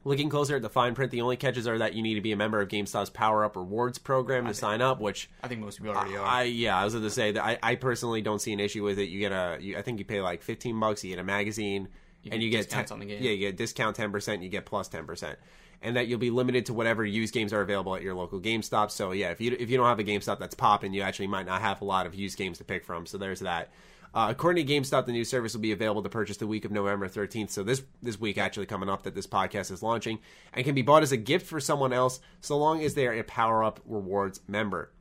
[0.03, 2.31] Looking closer at the fine print, the only catches are that you need to be
[2.31, 5.79] a member of GameStop's Power Up Rewards program to sign up, which I think most
[5.81, 6.23] people already are.
[6.25, 8.83] I yeah, I was going to say that I, I personally don't see an issue
[8.83, 9.09] with it.
[9.09, 11.87] You get a, you, I think you pay like fifteen bucks, you get a magazine,
[12.31, 13.21] and you get discounts on the game.
[13.21, 15.37] Yeah, you get discount ten percent, you get plus ten percent,
[15.81, 18.91] and that you'll be limited to whatever used games are available at your local GameStop.
[18.91, 21.45] So yeah, if you if you don't have a GameStop that's popping, you actually might
[21.45, 23.05] not have a lot of used games to pick from.
[23.05, 23.69] So there's that.
[24.13, 26.71] Uh, according to GameStop, the new service will be available to purchase the week of
[26.71, 27.51] November 13th.
[27.51, 30.19] So this this week actually coming up that this podcast is launching,
[30.53, 33.13] and can be bought as a gift for someone else, so long as they are
[33.13, 34.91] a Power Up Rewards member.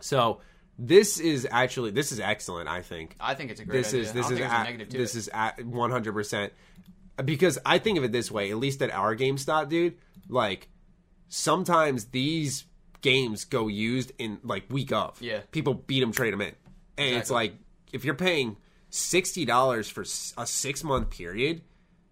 [0.00, 0.40] So
[0.84, 2.68] this is actually this is excellent.
[2.68, 4.00] I think I think it's a great this idea.
[4.00, 5.18] is this is a at, negative to this it.
[5.18, 6.52] is at one hundred percent
[7.24, 8.50] because I think of it this way.
[8.50, 9.96] At least at our GameStop, dude.
[10.28, 10.68] Like
[11.28, 12.64] sometimes these
[13.00, 15.22] games go used in like week of.
[15.22, 15.40] Yeah.
[15.52, 16.54] people beat them, trade them in,
[16.98, 17.54] and it's like
[17.92, 18.56] if you're paying
[18.90, 21.62] sixty dollars for a six month period.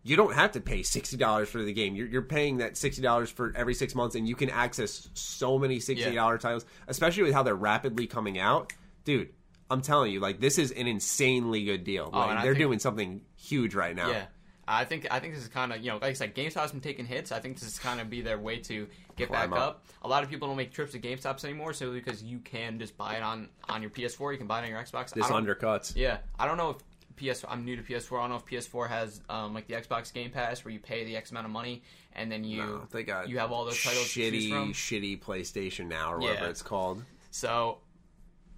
[0.02, 1.94] You don't have to pay sixty dollars for the game.
[1.94, 5.58] You're, you're paying that sixty dollars for every six months, and you can access so
[5.58, 8.72] many sixty dollar titles, especially with how they're rapidly coming out,
[9.04, 9.28] dude.
[9.70, 12.08] I'm telling you, like this is an insanely good deal.
[12.12, 14.10] Oh, like, Oh, I they're think- doing something huge right now.
[14.10, 14.24] Yeah.
[14.66, 16.80] I think I think this is kind of you know like I said, GameStop's been
[16.80, 17.32] taking hits.
[17.32, 18.86] I think this is kind of be their way to
[19.16, 19.58] get back up.
[19.58, 19.84] up.
[20.02, 22.96] A lot of people don't make trips to GameStops anymore, so because you can just
[22.96, 25.12] buy it on on your PS4, you can buy it on your Xbox.
[25.12, 25.96] This undercuts.
[25.96, 26.76] Yeah, I don't know if
[27.20, 27.44] PS.
[27.48, 28.18] I'm new to PS4.
[28.18, 31.04] I don't know if PS4 has um, like the Xbox Game Pass where you pay
[31.04, 31.82] the X amount of money
[32.14, 36.12] and then you No, they got you have all those titles shitty, shitty PlayStation now
[36.12, 37.04] or whatever it's called.
[37.30, 37.78] So,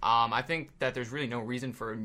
[0.01, 1.97] um, I think that there's really no reason for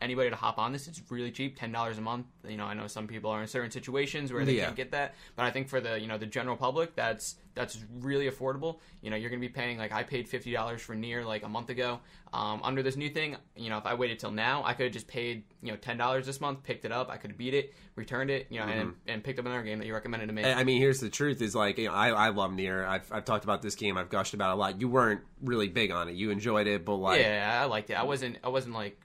[0.00, 0.88] anybody to hop on this.
[0.88, 2.26] It's really cheap, ten dollars a month.
[2.48, 4.64] You know, I know some people are in certain situations where they Yeah.
[4.64, 7.78] can't get that, but I think for the you know the general public, that's that's
[8.00, 8.78] really affordable.
[9.02, 11.42] You know, you're going to be paying like I paid fifty dollars for NieR like
[11.44, 12.00] a month ago.
[12.32, 14.92] Um, under this new thing, you know, if I waited till now, I could have
[14.92, 17.52] just paid you know ten dollars this month, picked it up, I could have beat
[17.54, 20.32] it, returned it, you know, and, and picked up another game that you recommended to
[20.32, 20.42] me.
[20.44, 22.86] I I mean, here's the truth: is like you know, I I love NieR.
[22.86, 23.98] I've I've talked about this game.
[23.98, 24.80] I've gushed about it a lot.
[24.80, 26.14] You weren't really big on it.
[26.14, 27.94] You enjoyed it, but like yeah, I liked it.
[27.94, 28.38] I wasn't.
[28.42, 28.98] I wasn't like,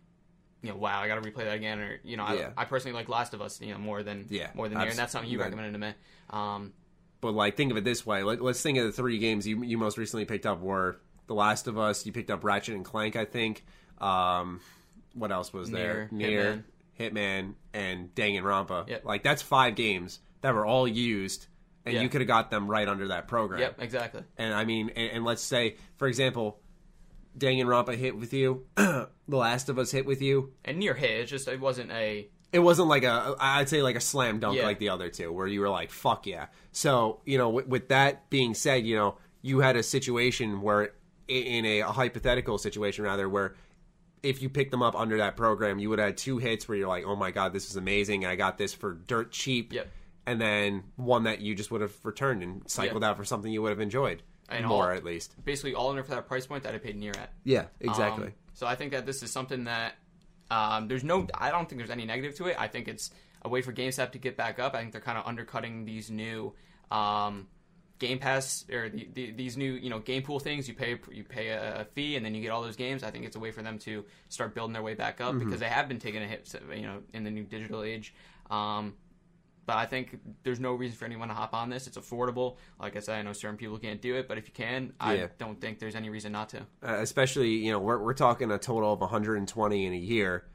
[0.68, 2.50] you know, wow, I got to replay that again, or you know, I, Yeah.
[2.58, 5.00] I personally like Last of Us, you know, more than Yeah, more than abs- and
[5.00, 5.94] that's something you recommended to me.
[6.30, 6.74] Um,
[7.22, 8.24] But like, think of it this way.
[8.24, 11.34] Let, let's think of the three games you you most recently picked up were The
[11.34, 12.06] Last of Us.
[12.06, 13.66] You picked up Ratchet and Clank, I think.
[14.00, 14.62] Um,
[15.14, 16.10] what else was there?
[16.14, 16.64] NieR,
[17.00, 18.88] Hitman, and Danganronpa.
[18.88, 19.06] Yep.
[19.06, 21.48] Like that's five games that were all used,
[21.86, 23.60] and you could have got them right under that program.
[23.62, 24.24] yep, exactly.
[24.38, 26.60] And I mean, and, and let's say, for example,
[27.38, 30.54] Danganronpa hit with you, The Last of Us hit with you.
[30.66, 31.12] And NieR hit.
[31.22, 34.58] It's just it wasn't a It wasn't like a, I'd say like a slam dunk
[34.58, 34.64] Yeah.
[34.66, 37.88] like the other two, where you were like, "Fuck yeah!" So you know, with, with
[37.90, 40.94] that being said, you know, you had a situation where,
[41.28, 43.56] in a, a hypothetical situation rather, where
[44.24, 46.78] if you picked them up under that program, you would have had two hits where
[46.78, 48.26] you're like, "Oh my god, this is amazing!
[48.26, 49.88] I got this for dirt cheap." Yep.
[50.26, 53.10] And then one that you just would have returned and cycled Yeah.
[53.12, 55.34] out for something you would have enjoyed And more, all- at least.
[55.44, 57.32] basically all in for that price point that I paid NieR at.
[57.44, 58.28] Yeah, exactly.
[58.28, 59.96] Um, so I think that this is something that
[60.50, 61.28] um, there's no.
[61.34, 62.56] I don't think there's any negative to it.
[62.60, 63.12] I think it's
[63.44, 64.74] a way for GameStop to get back up.
[64.74, 66.54] I think they're kind of undercutting these new
[66.90, 67.48] um,
[68.00, 70.68] Game Pass or the, the, these new you know game pool things.
[70.68, 73.04] You pay you pay a, a fee and then you get all those games.
[73.04, 75.60] I think it's a way for them to start building their way back up because
[75.60, 76.54] they have been taking a hit.
[76.74, 78.14] You know, in the new digital age.
[78.50, 78.94] Um,
[79.68, 81.86] but I think there's no reason for anyone to hop on this.
[81.86, 82.56] It's affordable.
[82.80, 85.08] Like I said, I know certain people can't do it, but if you can, Yeah.
[85.08, 86.60] I don't think there's any reason not to.
[86.82, 90.46] uh, especially you know we're we're talking a total of 120 in a year,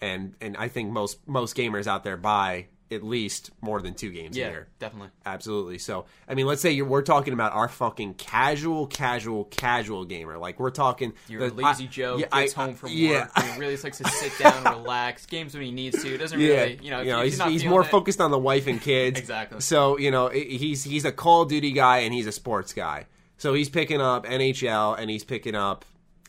[0.00, 4.10] and and I think most most gamers out there buy at least more than two
[4.10, 4.68] games Yeah, a year.
[4.78, 5.10] definitely.
[5.26, 5.78] Absolutely.
[5.78, 10.38] So I mean, let's say you're, we're talking about our fucking casual, casual, casual gamer.
[10.38, 13.20] Like we're talking You're the- a lazy I- Joe, yeah, gets I- home from yeah.
[13.22, 16.16] work, and really likes to sit down relax, games when he needs to.
[16.16, 18.38] Doesn't Yeah, really, you know, you know, he's, not he's more it- focused on the
[18.38, 19.18] wife and kids.
[19.18, 19.60] Exactly.
[19.60, 23.06] So you know, he's he's a Call of Duty guy and he's a sports guy.
[23.36, 25.84] So he's picking up NHL and he's picking up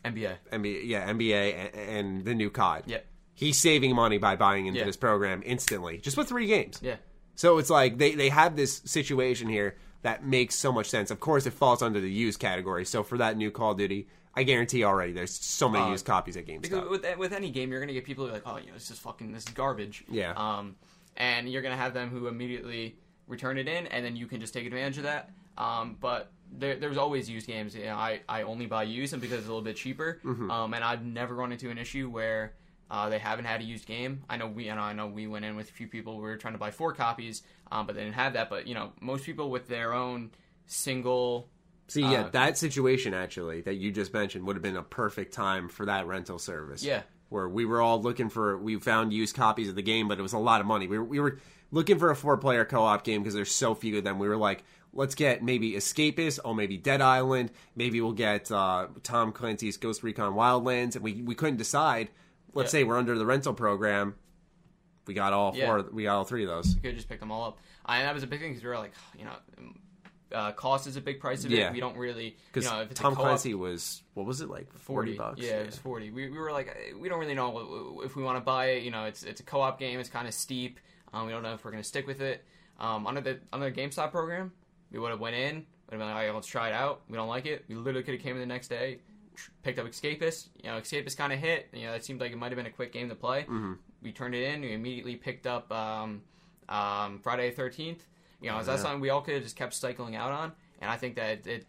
[0.06, 0.36] NBA.
[0.52, 2.84] NBA, yeah, NBA and, and the new COD.
[2.86, 2.98] Yeah.
[3.40, 4.86] He's saving money by buying into Yeah.
[4.86, 6.78] this program instantly, just with three games.
[6.82, 6.98] Yeah.
[7.36, 11.10] So it's like they, they have this situation here that makes so much sense.
[11.10, 12.84] Of course, it falls under the used category.
[12.84, 16.06] So for that new Call of Duty, I guarantee already there's so many Uh, used
[16.06, 18.58] copies at Because with with any game, you're gonna get people who are like, oh,
[18.58, 20.04] you know, this is fucking, this is garbage.
[20.10, 20.34] Yeah.
[20.36, 20.76] Um,
[21.16, 24.54] and you're gonna have them who immediately return it in, and then you can just
[24.54, 25.30] take advantage of that.
[25.58, 27.74] Um, but there, there's always used games.
[27.76, 30.20] You know, I, I only buy used them because it's a little bit cheaper.
[30.26, 30.50] Mm-hmm.
[30.52, 32.54] Um, and I've never run into an issue where
[32.92, 34.24] uh, they haven't had a used game.
[34.30, 36.16] I know we and I know we went in with a few people.
[36.18, 38.50] We were trying to buy four copies, um, but they didn't have that.
[38.50, 40.32] But you know, most people with their own
[40.66, 41.50] single
[41.88, 45.34] See, yeah, Uh, that situation actually that you just mentioned would have been a perfect
[45.34, 46.84] time for that rental service.
[46.84, 47.02] Yeah.
[47.30, 50.22] where we were all looking for, we found used copies of the game, but it
[50.22, 50.88] was a lot of money.
[50.88, 51.40] We were, we were
[51.72, 54.18] looking for a four-player co-op game because there's so few of them.
[54.18, 54.64] We were like,
[54.94, 57.52] let's get maybe Escapist or maybe Dead Island.
[57.76, 62.10] Maybe we'll get uh, Tom Clancy's Ghost Recon Wildlands, and we we couldn't decide.
[62.54, 62.80] Let's Yeah.
[62.80, 64.16] say we're under the rental program.
[65.08, 65.66] We got all Yeah.
[65.66, 65.90] four.
[65.92, 66.76] We got all three of those.
[66.76, 67.60] You could just pick them all up.
[67.86, 69.34] I, that was a big thing because we were like, you know,
[70.32, 71.58] uh, cost is a big price of it.
[71.58, 71.72] Yeah.
[71.72, 74.72] We don't really, you Because know, if it's Tom Clancy was what was it like
[74.74, 75.40] forty, bucks?
[75.42, 76.12] Yeah, it was forty.
[76.12, 78.84] We, we were like, we don't really know if we want to buy it.
[78.84, 80.00] You know, it's it's a co-op game.
[80.00, 80.80] It's kind of steep.
[81.14, 82.46] Um, we don't know if we're gonna stick with it.
[82.80, 84.52] Um, under the under the GameStop program,
[84.92, 85.56] we would have went in.
[85.56, 87.02] Would have been like, all right, let's try it out.
[87.10, 87.66] We don't like it.
[87.68, 89.00] We literally could have came in the next day,
[89.64, 90.48] picked up Escapist.
[90.64, 91.70] You know, Escapist kind of hit.
[91.74, 93.42] You know, it seemed like it might have been a quick game to play.
[93.44, 93.74] Mm-hmm.
[94.02, 94.62] We turned it in.
[94.62, 96.22] We immediately picked up um,
[96.70, 98.06] um, Friday the Thirteenth.
[98.42, 100.54] You know, Oh, is that something we all could have just kept cycling out on?
[100.82, 101.66] And I think that it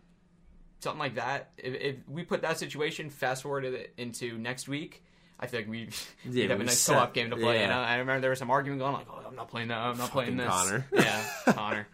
[0.81, 1.51] something like that.
[1.59, 5.03] If, if we put that situation, fast forward it into next week,
[5.41, 5.89] I think we
[6.25, 7.57] Yeah, we'd have a nice set- co-op game to play.
[7.59, 7.65] yeah.
[7.65, 9.79] And I, I remember there was some argument going like, "Oh, I'm not playing that.
[9.79, 10.87] I'm not playing Fucking this." Connor.
[10.93, 11.89] Yeah, Connor.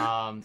[0.00, 0.44] Um,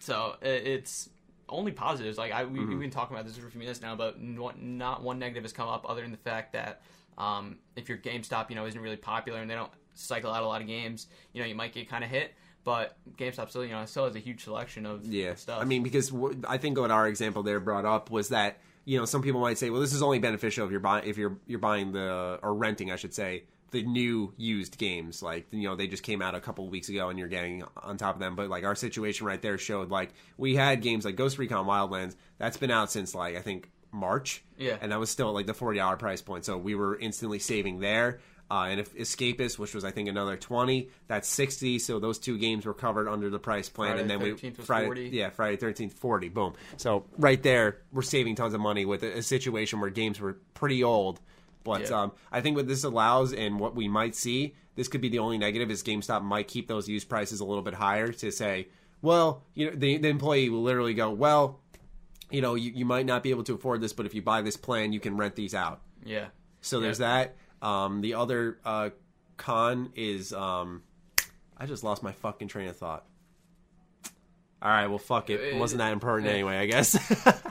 [0.00, 1.10] so it, it's
[1.48, 2.18] only positives.
[2.18, 2.68] Like I, we, Mm-hmm.
[2.70, 5.44] we've been talking about this for a few minutes now, but not, not one negative
[5.44, 6.82] has come up other than the fact that
[7.16, 10.46] um, if your GameStop, you know, isn't really popular and they don't cycle out a
[10.46, 12.34] lot of games, you know, you might get kind of hit.
[12.64, 15.60] But GameStop still, you know, still has a huge selection of Yeah, stuff.
[15.60, 18.98] I mean, because w- I think what our example there brought up was that you
[18.98, 21.38] know some people might say, well, this is only beneficial if you're buying if you're
[21.46, 25.22] you're buying the or renting, I should say, the new used games.
[25.22, 27.64] Like you know they just came out a couple of weeks ago and you're getting
[27.82, 28.34] on top of them.
[28.36, 32.16] But like our situation right there showed like we had games like Ghost Recon Wildlands
[32.38, 34.42] that's been out since like I think March.
[34.58, 34.76] Yeah.
[34.80, 36.44] and that was still like the forty dollar price point.
[36.44, 38.20] So we were instantly saving there.
[38.50, 41.78] Uh, and if Escapist, which was I think another twenty, that's sixty.
[41.78, 44.64] So those two games were covered under the price plan, Friday and then we 13th
[44.64, 45.08] Friday, 40.
[45.10, 46.54] yeah, Friday thirteenth, forty, boom.
[46.78, 50.38] So right there, we're saving tons of money with a, a situation where games were
[50.54, 51.20] pretty old.
[51.68, 52.02] But Yeah.
[52.02, 55.18] um, I think what this allows and what we might see, this could be the
[55.18, 58.68] only negative is GameStop might keep those used prices a little bit higher to say,
[59.02, 61.60] well, you know, the, the employee will literally go, well,
[62.30, 64.42] you know, you, you might not be able to afford this, but if you buy
[64.42, 65.80] this plan, you can rent these out.
[66.04, 66.26] yeah.
[66.60, 67.36] So there's that.
[67.62, 68.90] Um, the other uh,
[69.36, 70.82] con is um,
[71.56, 73.04] I just lost my fucking train of thought.
[74.60, 75.40] All right, well, fuck it.
[75.40, 76.96] It wasn't that important anyway, I guess.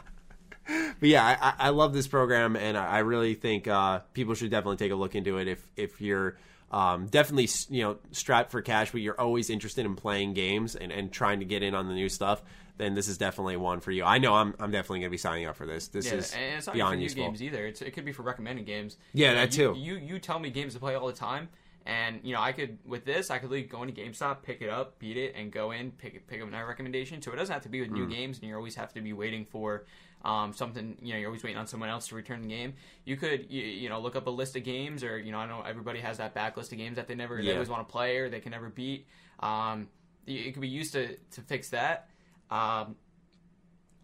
[0.99, 4.77] but yeah, I, I love this program, and I really think uh, people should definitely
[4.77, 6.37] take a look into it if if you're
[6.71, 10.91] um, definitely you know strapped for cash, but you're always interested in playing games and,
[10.91, 12.41] and trying to get in on the new stuff.
[12.77, 14.03] Then this is definitely one for you.
[14.03, 15.87] I know I'm I'm definitely going to be signing up for this.
[15.87, 17.23] This Yeah, is and it's not beyond for new useful.
[17.23, 17.65] games either.
[17.65, 18.97] It's, it could be for recommended games.
[19.13, 19.73] Yeah, You know, that too.
[19.77, 21.49] You you tell me games to play all the time,
[21.87, 24.69] and you know I could with this I could like go into GameStop, pick it
[24.69, 27.19] up, beat it, and go in pick pick up another recommendation.
[27.21, 27.93] So it doesn't have to be with Mm.
[27.93, 29.85] new games, and you always have to be waiting for
[30.27, 30.97] um, something.
[31.01, 32.73] You know, you're always waiting on someone else to return the game.
[33.05, 35.47] You could you, you know look up a list of games, or you know I
[35.47, 38.17] know everybody has that backlist of games that they never they always want to play
[38.17, 39.07] or they can never beat.
[39.39, 39.87] Um,
[40.27, 42.09] it could be used to to fix that.
[42.51, 42.97] Um,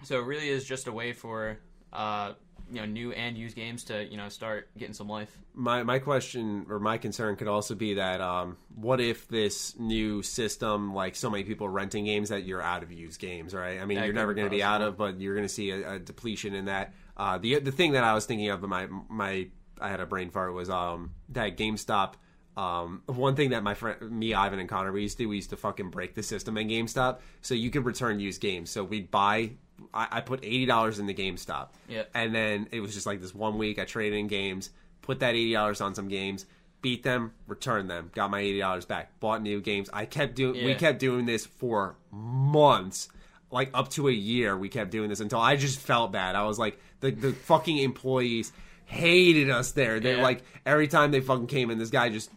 [0.03, 1.59] so it really is just a way for
[1.91, 2.33] uh,
[2.71, 5.37] you know new and used games to you know start getting some life.
[5.53, 10.21] my my question or my concern could also be that um, what if this new
[10.23, 13.79] system, like so many people renting games, that you're out of used games, right?
[13.79, 15.71] I mean, That you're never going to be out of, but you're going to see
[15.71, 16.93] a, a depletion in that.
[17.15, 19.47] Uh, the the thing that I was thinking of, but my my
[19.79, 22.13] I had a brain fart was um, that GameStop.
[22.55, 25.37] Um, one thing that my friend, me, Ivan, and Connor, we used to do, we
[25.37, 28.69] used to fucking break the system in GameStop so you could return used games.
[28.69, 29.53] So we'd buy,
[29.93, 32.03] I, I put eighty dollars in the GameStop, Yeah.
[32.13, 34.69] and then it was just like this one week I traded in games,
[35.01, 36.45] put that eighty dollars on some games,
[36.81, 39.89] beat them, returned them, got my eighty dollars back, bought new games.
[39.93, 43.09] I kept doing we kept doing this for months.
[43.51, 46.35] Like up to a year we kept doing this until I just felt bad.
[46.35, 48.51] I was like the the fucking employees
[48.85, 49.99] hated us there.
[49.99, 50.23] They're Yeah.
[50.23, 52.31] like every time they fucking came in, this guy just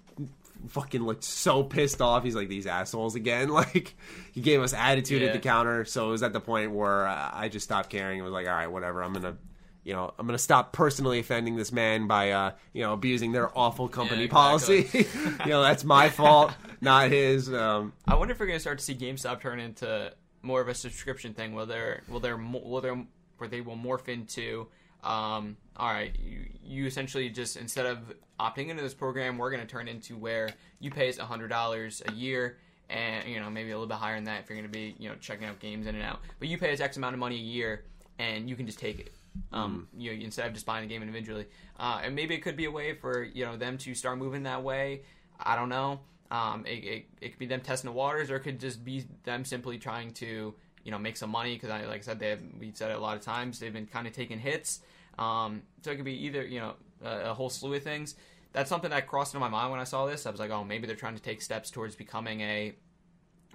[0.69, 2.25] fucking looked so pissed off.
[2.25, 3.49] He's like these assholes again.
[3.57, 3.95] Like
[4.33, 5.87] he gave us attitude at the counter.
[5.87, 8.19] So it was at the point where uh, I just stopped caring.
[8.19, 9.03] It was like, all right, whatever.
[9.03, 9.39] I'm gonna,
[9.83, 13.57] you know, I'm gonna stop personally offending this man by, uh, you know, abusing their
[13.57, 14.83] awful company exactly.
[14.83, 15.07] policy.
[15.45, 16.53] you know, that's my fault,
[16.83, 17.51] not his.
[17.53, 20.12] Um, I wonder if we're gonna start to see GameStop turn into
[20.43, 22.93] more of a subscription thing, where they're will they're mo- will they
[23.39, 24.69] where they will morph into.
[25.07, 27.99] Um, all right, you, you essentially just instead of
[28.41, 30.51] opting into this program, we're going to turn into where
[30.81, 32.59] you pay us hundred dollars a year,
[32.91, 34.97] and you know maybe a little bit higher than that if you're going to be
[34.99, 36.21] you know checking out games in and out.
[36.41, 37.85] But you pay us X amount of money a year,
[38.19, 39.13] and you can just take it.
[39.53, 41.47] Um, you know, instead of just buying the game individually,
[41.79, 44.43] uh, and maybe it could be a way for you know them to start moving
[44.43, 45.03] that way.
[45.39, 46.01] I don't know.
[46.31, 49.05] Um, it, it, it could be them testing the waters, or it could just be
[49.23, 52.31] them simply trying to you know make some money because I like I said they
[52.31, 54.81] have, we've said it a lot of times they've been kind of taking hits.
[55.19, 58.14] Um, so it could be either you know a, a whole slew of things.
[58.53, 60.25] That's something that crossed into my mind when I saw this.
[60.27, 62.75] I was like, oh, maybe they're trying to take steps towards becoming a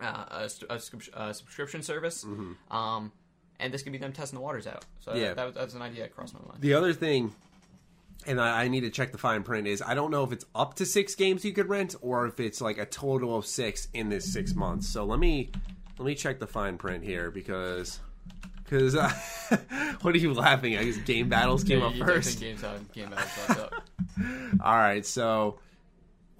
[0.01, 0.75] uh, a, a,
[1.25, 2.25] a subscription service.
[2.69, 3.11] Um,
[3.59, 4.85] and this could be them testing the waters out.
[4.99, 5.33] So Yeah.
[5.35, 6.61] that, was, that was an idea that crossed my mind.
[6.61, 7.33] The other thing,
[8.25, 10.45] and I, I need to check the fine print, is I don't know if it's
[10.55, 13.87] up to six games you could rent or if it's like a total of six
[13.93, 14.87] in this six months.
[14.89, 15.51] So let me
[15.99, 17.99] let me check the fine print here because
[18.71, 19.11] because uh,
[20.01, 20.83] what are you laughing at?
[20.85, 22.39] 'Cause GameBattles came Yeah, up first.
[22.39, 23.73] Games out, game fucked up.
[24.63, 25.59] All right, so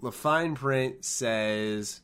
[0.01, 2.01] the fine print says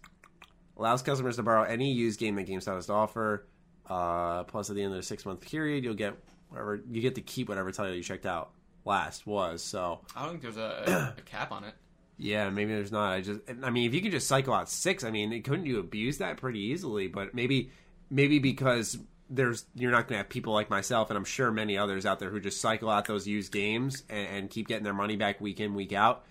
[0.76, 3.48] allows customers to borrow any used game that GameStop has to offer.
[3.90, 6.14] Uh, plus, at the end of the six month period, you'll get
[6.50, 8.52] whatever you get to keep whatever title you checked out
[8.86, 9.64] last was.
[9.64, 11.74] So I don't think there's a, a cap on it.
[12.18, 13.14] yeah, maybe there's not.
[13.14, 15.80] I just, I mean, if you could just cycle out six, I mean, couldn't you
[15.80, 17.08] abuse that pretty easily?
[17.08, 17.72] But maybe,
[18.10, 18.98] maybe because
[19.30, 22.20] there's you're not going to have people like myself, and I'm sure many others out
[22.20, 25.42] there who just cycle out those used games and, and keep getting their money back
[25.42, 26.24] week in week out.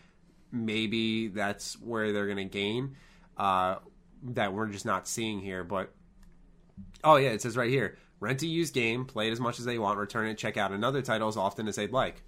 [0.52, 2.96] Maybe that's where they're going to gain
[3.36, 3.76] uh,
[4.22, 5.64] that we're just not seeing here.
[5.64, 5.92] But
[7.04, 9.64] oh yeah, it says right here: rent a used game, play it as much as
[9.64, 12.22] they want, return it, check out another title as often as they'd like.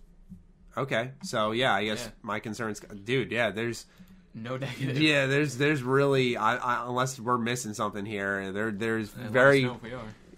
[0.77, 2.11] Okay, so yeah, I guess Yeah.
[2.23, 3.33] my concerns, dude.
[3.33, 3.87] Yeah, there's
[4.35, 4.99] No negative.
[5.01, 8.53] yeah, there's there's really I, I, unless we're missing something here.
[8.53, 9.69] There there's very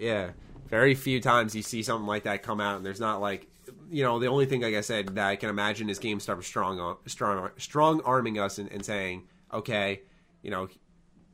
[0.01, 0.24] know if we are.
[0.26, 0.30] yeah
[0.68, 3.48] very few times you see something like that come out, and there's not like
[3.90, 6.96] you know the only thing like I said that I can imagine is GameStop strong
[7.07, 10.03] strong strong arming us and, and saying okay,
[10.42, 10.68] you know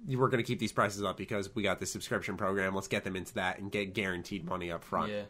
[0.09, 2.75] we're going to keep these prices up because we got the subscription program.
[2.75, 5.11] Let's get them into that and get guaranteed money up front.
[5.11, 5.23] Yeah.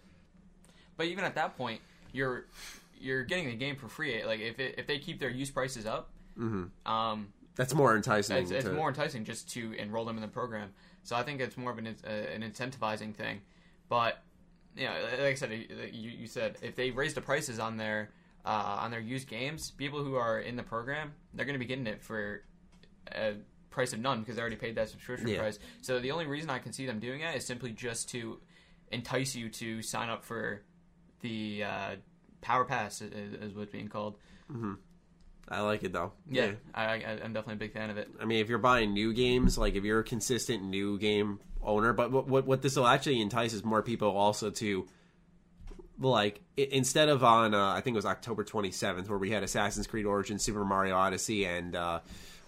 [0.98, 1.80] But even at that point,
[2.12, 2.44] you're
[3.00, 4.22] you're getting the game for free.
[4.24, 8.36] Like if it, if they keep their use prices up, um, That's more enticing.
[8.36, 10.72] it's, it's to- more enticing just to enroll them in the program.
[11.06, 13.40] So I think it's more of an uh, an incentivizing thing.
[13.88, 14.22] But
[14.76, 15.52] you know, like I said,
[15.92, 18.10] you, you said if they raise the prices on their
[18.44, 21.64] uh, on their used games, people who are in the program they're going to be
[21.66, 22.42] getting it for
[23.12, 23.34] a
[23.70, 25.38] price of none because they already paid that subscription Yeah.
[25.38, 25.58] price.
[25.80, 28.40] So the only reason I can see them doing it is simply just to
[28.90, 30.62] entice you to sign up for
[31.20, 31.90] the uh,
[32.40, 34.16] Power Pass, is, is what's being called.
[35.48, 36.12] I like it though.
[36.28, 38.08] Yeah, I, I, I'm definitely a big fan of it.
[38.20, 41.92] I mean, if you're buying new games, like if you're a consistent new game owner,
[41.92, 44.86] but what what, what this will actually entice is more people also to
[45.98, 49.42] like i- instead of on uh, I think it was October 27th where we had
[49.42, 52.00] Assassin's Creed Origins, Super Mario Odyssey, and uh,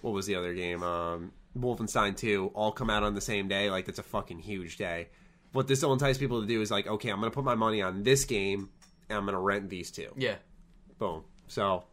[0.03, 0.83] what was the other game?
[0.83, 3.71] Um, Wolfenstein 2 all come out on the same day.
[3.71, 5.09] Like that's a fucking huge day.
[5.53, 7.55] What this will entice people to do is like, okay, I'm going to put my
[7.55, 8.69] money on this game,
[9.09, 10.13] and I'm going to rent these two.
[10.17, 10.35] Yeah,
[10.99, 11.25] Boom.
[11.47, 11.85] So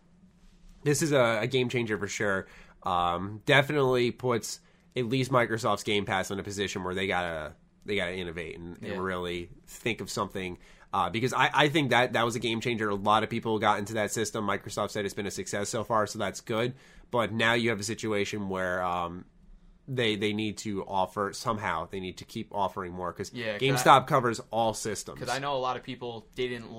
[0.85, 2.47] this is a, a game changer for sure.
[2.83, 4.59] Um, definitely puts
[4.95, 7.53] at least Microsoft's Game Pass in a position where they gotta
[7.85, 10.57] they gotta innovate and, and really think of something.
[10.93, 12.87] Uh, because I, I think that that was a game changer.
[12.89, 14.47] A lot of people got into that system.
[14.47, 16.73] Microsoft said it's been a success so far, so that's good.
[17.11, 19.25] But now you have a situation where um,
[19.87, 24.07] they they need to offer somehow they need to keep offering more because Yeah, GameStop
[24.07, 25.19] covers all systems.
[25.19, 26.71] because I know a lot of people didn't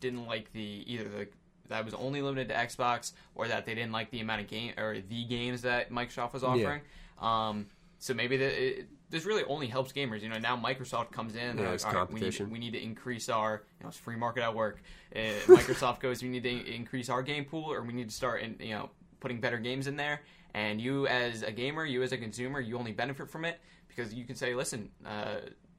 [0.00, 1.28] didn't like the either the
[1.68, 4.72] that was only limited to Xbox or that they didn't like the amount of game
[4.78, 6.80] or the games that Microsoft was offering.
[7.20, 7.66] Um,
[7.98, 10.20] so maybe the, it, this really only helps gamers.
[10.20, 11.42] You know, now Microsoft comes in.
[11.42, 13.88] and Yeah, like, it's "All right, we, need, we need to increase our you know
[13.88, 14.82] it's free market at work.
[15.14, 18.42] Uh, Microsoft goes, we need to increase our game pool, or we need to start
[18.42, 18.90] in, you know
[19.20, 20.20] putting better games in there.
[20.52, 23.58] And you as a gamer, you as a consumer, you only benefit from it
[23.88, 25.36] because you can say, listen, uh,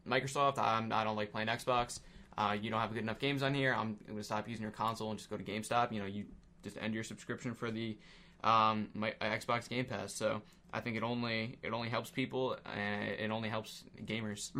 [0.07, 1.99] Microsoft, I'm, I don't like playing Xbox.
[2.37, 3.73] Uh, you don't have good enough games on here.
[3.73, 5.91] I'm going to stop using your console and just go to GameStop.
[5.91, 6.25] You know, you
[6.63, 7.97] just end your subscription for the
[8.43, 10.13] um, my, uh, Xbox Game Pass.
[10.13, 10.41] So
[10.73, 14.51] I think it only it only helps people and it only helps gamers.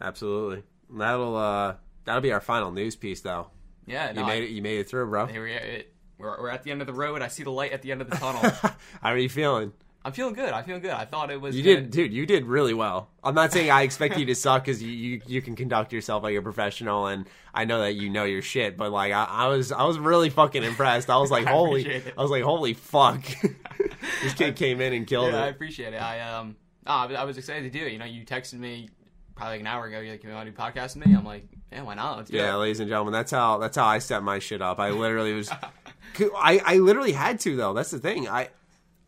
[0.00, 0.62] Absolutely.
[0.90, 1.74] That'll uh
[2.04, 3.48] that'll be our final news piece though.
[3.86, 5.26] Yeah, no, You made I- it you made it through, bro.
[5.26, 5.82] Here we are.
[6.18, 7.20] We're, we're at the end of the road.
[7.20, 8.42] I see the light at the end of the tunnel.
[8.50, 8.74] How
[9.10, 9.72] are you feeling?
[10.04, 10.52] I'm feeling good.
[10.52, 10.90] I feel good.
[10.90, 11.54] I thought it was.
[11.56, 13.08] You gonna- did dude, you did really well.
[13.22, 16.22] I'm not saying I expect you to suck cuz you, you you can conduct yourself
[16.24, 19.46] like a professional and I know that you know your shit, but like I, I
[19.48, 21.08] was I was really fucking impressed.
[21.10, 23.22] I was like, I "Holy." I was like, "Holy fuck."
[24.22, 26.02] this kid came in and killed Yeah, I appreciate it.
[26.02, 27.92] I um, oh, I was- I was excited to do it.
[27.92, 28.88] You know, you texted me
[29.36, 30.00] probably like an hour ago.
[30.00, 32.16] You're like, "You want to do podcast with me?" I'm like, "Yeah, why not?
[32.16, 34.60] Let's do Yeah, it." ladies and gentlemen, that's how that's how I set my shit
[34.62, 34.78] up.
[34.80, 35.48] I literally was,
[36.18, 37.72] I I literally had to though.
[37.72, 38.28] That's the thing.
[38.28, 38.48] I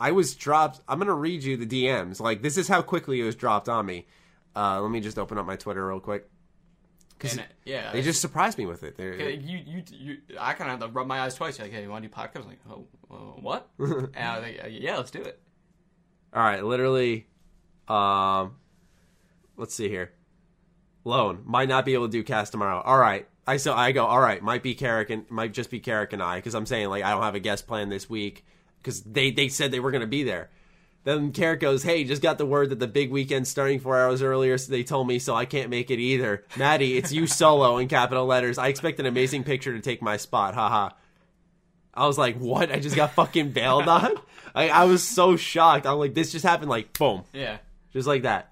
[0.01, 0.81] I was dropped.
[0.89, 2.21] I'm gonna read you the DMs.
[2.21, 4.07] Like this is how quickly it was dropped on me.
[4.57, 6.29] Uh, let me just open up my Twitter real quick.
[7.23, 8.97] Uh, yeah, they just surprised me with it.
[8.97, 11.57] They're, Okay, you, you, you, I kind of had to rub my eyes twice.
[11.59, 12.43] You're like, hey, you want to do podcast?
[12.43, 13.69] I'm like, oh, uh, what?
[13.79, 15.41] and I was like, "Uh, yeah, let's do it.
[16.35, 17.27] all right, literally.
[17.89, 18.57] Um,
[19.57, 20.13] let's see here.
[21.05, 22.81] Lone might not be able to do cast tomorrow.
[22.81, 23.29] All right.
[23.47, 24.07] I so I go.
[24.07, 24.43] All right.
[24.43, 27.11] Might be Carrick and might just be Carrick and I because I'm saying like I
[27.11, 28.45] don't have a guest plan this week
[28.85, 30.51] because they they said they were going to be there.
[31.05, 34.23] Then Carrick goes, "Hey, just got the word that the big weekend's starting four hours
[34.23, 34.57] earlier.
[34.59, 37.89] So they told me, so I can't make it either." Maddie, it's you solo in
[37.89, 38.59] capital letters.
[38.59, 40.55] I expect an amazing picture to take my spot.
[40.55, 40.91] Haha.
[41.95, 42.71] I was like, "What?
[42.71, 44.13] I just got fucking bailed on."
[44.55, 45.87] I, I was so shocked.
[45.87, 47.59] I'm like, "This just happened like boom." Yeah.
[47.93, 48.51] just like that.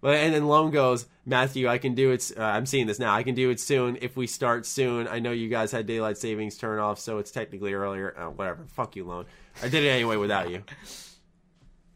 [0.00, 2.30] But and then Lone goes, Matthew, I can do it.
[2.36, 3.12] Uh, I'm seeing this now.
[3.12, 5.08] I can do it soon if we start soon.
[5.08, 8.14] I know you guys had daylight savings turn off, so it's technically earlier.
[8.16, 8.64] Uh, whatever.
[8.74, 9.26] Fuck you, Lone.
[9.62, 10.62] I did it anyway without you.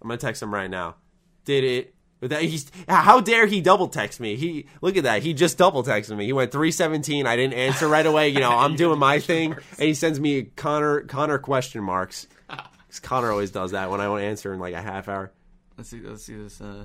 [0.01, 0.97] I'm gonna text him right now.
[1.45, 2.43] Did it without?
[2.43, 4.37] He's how dare he double text me?
[4.37, 5.23] He look at that.
[5.23, 6.25] He just double texted me.
[6.27, 7.27] He went 317.
[7.27, 8.29] I didn't answer right away.
[8.31, 12.27] You know, I'm doing my thing, and he sends me Connor Connor question marks.
[12.49, 15.33] 'Cause Connor always does that when I won't answer in like a half hour.
[15.79, 16.01] Let's see.
[16.01, 16.61] Let's see this.
[16.61, 16.85] Uh,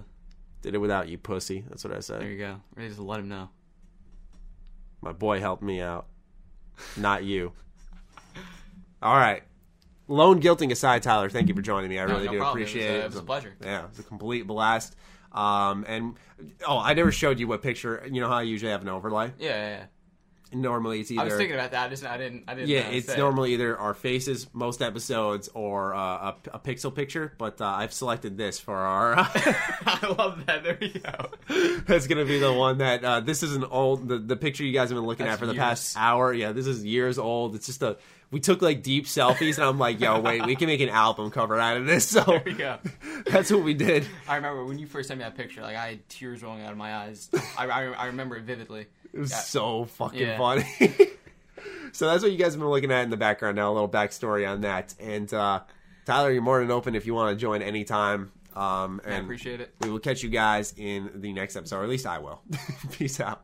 [0.62, 1.66] Did it without you, pussy.
[1.68, 2.22] That's what I said.
[2.22, 2.62] there you go.
[2.78, 3.50] Ready to let him know.
[5.02, 6.08] My boy helped me out,
[6.96, 7.52] not you.
[9.02, 9.44] All right.
[10.08, 12.00] Lone guilting aside, Tyler, thank you for joining me.
[12.00, 12.58] I No, really no do problem.
[12.60, 13.04] It was, appreciate uh, it.
[13.04, 13.56] it was a pleasure.
[13.64, 14.96] Yeah, it was a complete blast.
[15.34, 16.16] Um, and
[16.68, 18.08] oh, I never showed you what picture.
[18.10, 19.34] You know how I usually have an overlay.
[19.38, 19.70] Yeah, yeah.
[19.70, 19.86] yeah.
[20.54, 21.88] Normally, it's either I was thinking about that.
[21.88, 22.46] I just I didn't.
[22.48, 22.70] I didn't.
[22.70, 27.34] yeah, uh, it's normally either our faces most episodes or uh, a, a pixel picture.
[27.38, 29.16] But uh, I've selected this for our.
[29.18, 30.64] I love that.
[30.64, 31.82] There you go.
[31.86, 34.72] That's gonna be the one that uh, this is an old the, the picture you
[34.72, 35.62] guys have been looking That's at for the years.
[35.62, 36.32] past hour.
[36.34, 37.54] Yeah, this is years old.
[37.54, 37.98] It's just a
[38.32, 41.32] we took like deep selfies, and I'm like, yo, wait, we can make an album
[41.32, 42.06] cover out of this.
[42.12, 42.78] So There you go.
[43.26, 44.06] that's what we did.
[44.28, 45.62] I remember when you first sent me that picture.
[45.62, 47.30] Like I had tears rolling out of my eyes.
[47.58, 48.88] I, I, I remember it vividly.
[49.14, 49.38] It was Yeah.
[49.38, 50.38] so fucking Yeah.
[50.38, 50.66] funny.
[51.92, 53.72] so that's what you guys have been looking at in the background now.
[53.72, 54.94] A little backstory on that.
[55.00, 55.62] And uh,
[56.06, 58.32] Tyler, you're more than open if you want to join anytime.
[58.56, 59.74] Um, I and appreciate it.
[59.82, 62.42] we will catch you guys in the next episode, or at least I will.
[62.92, 63.44] Peace out.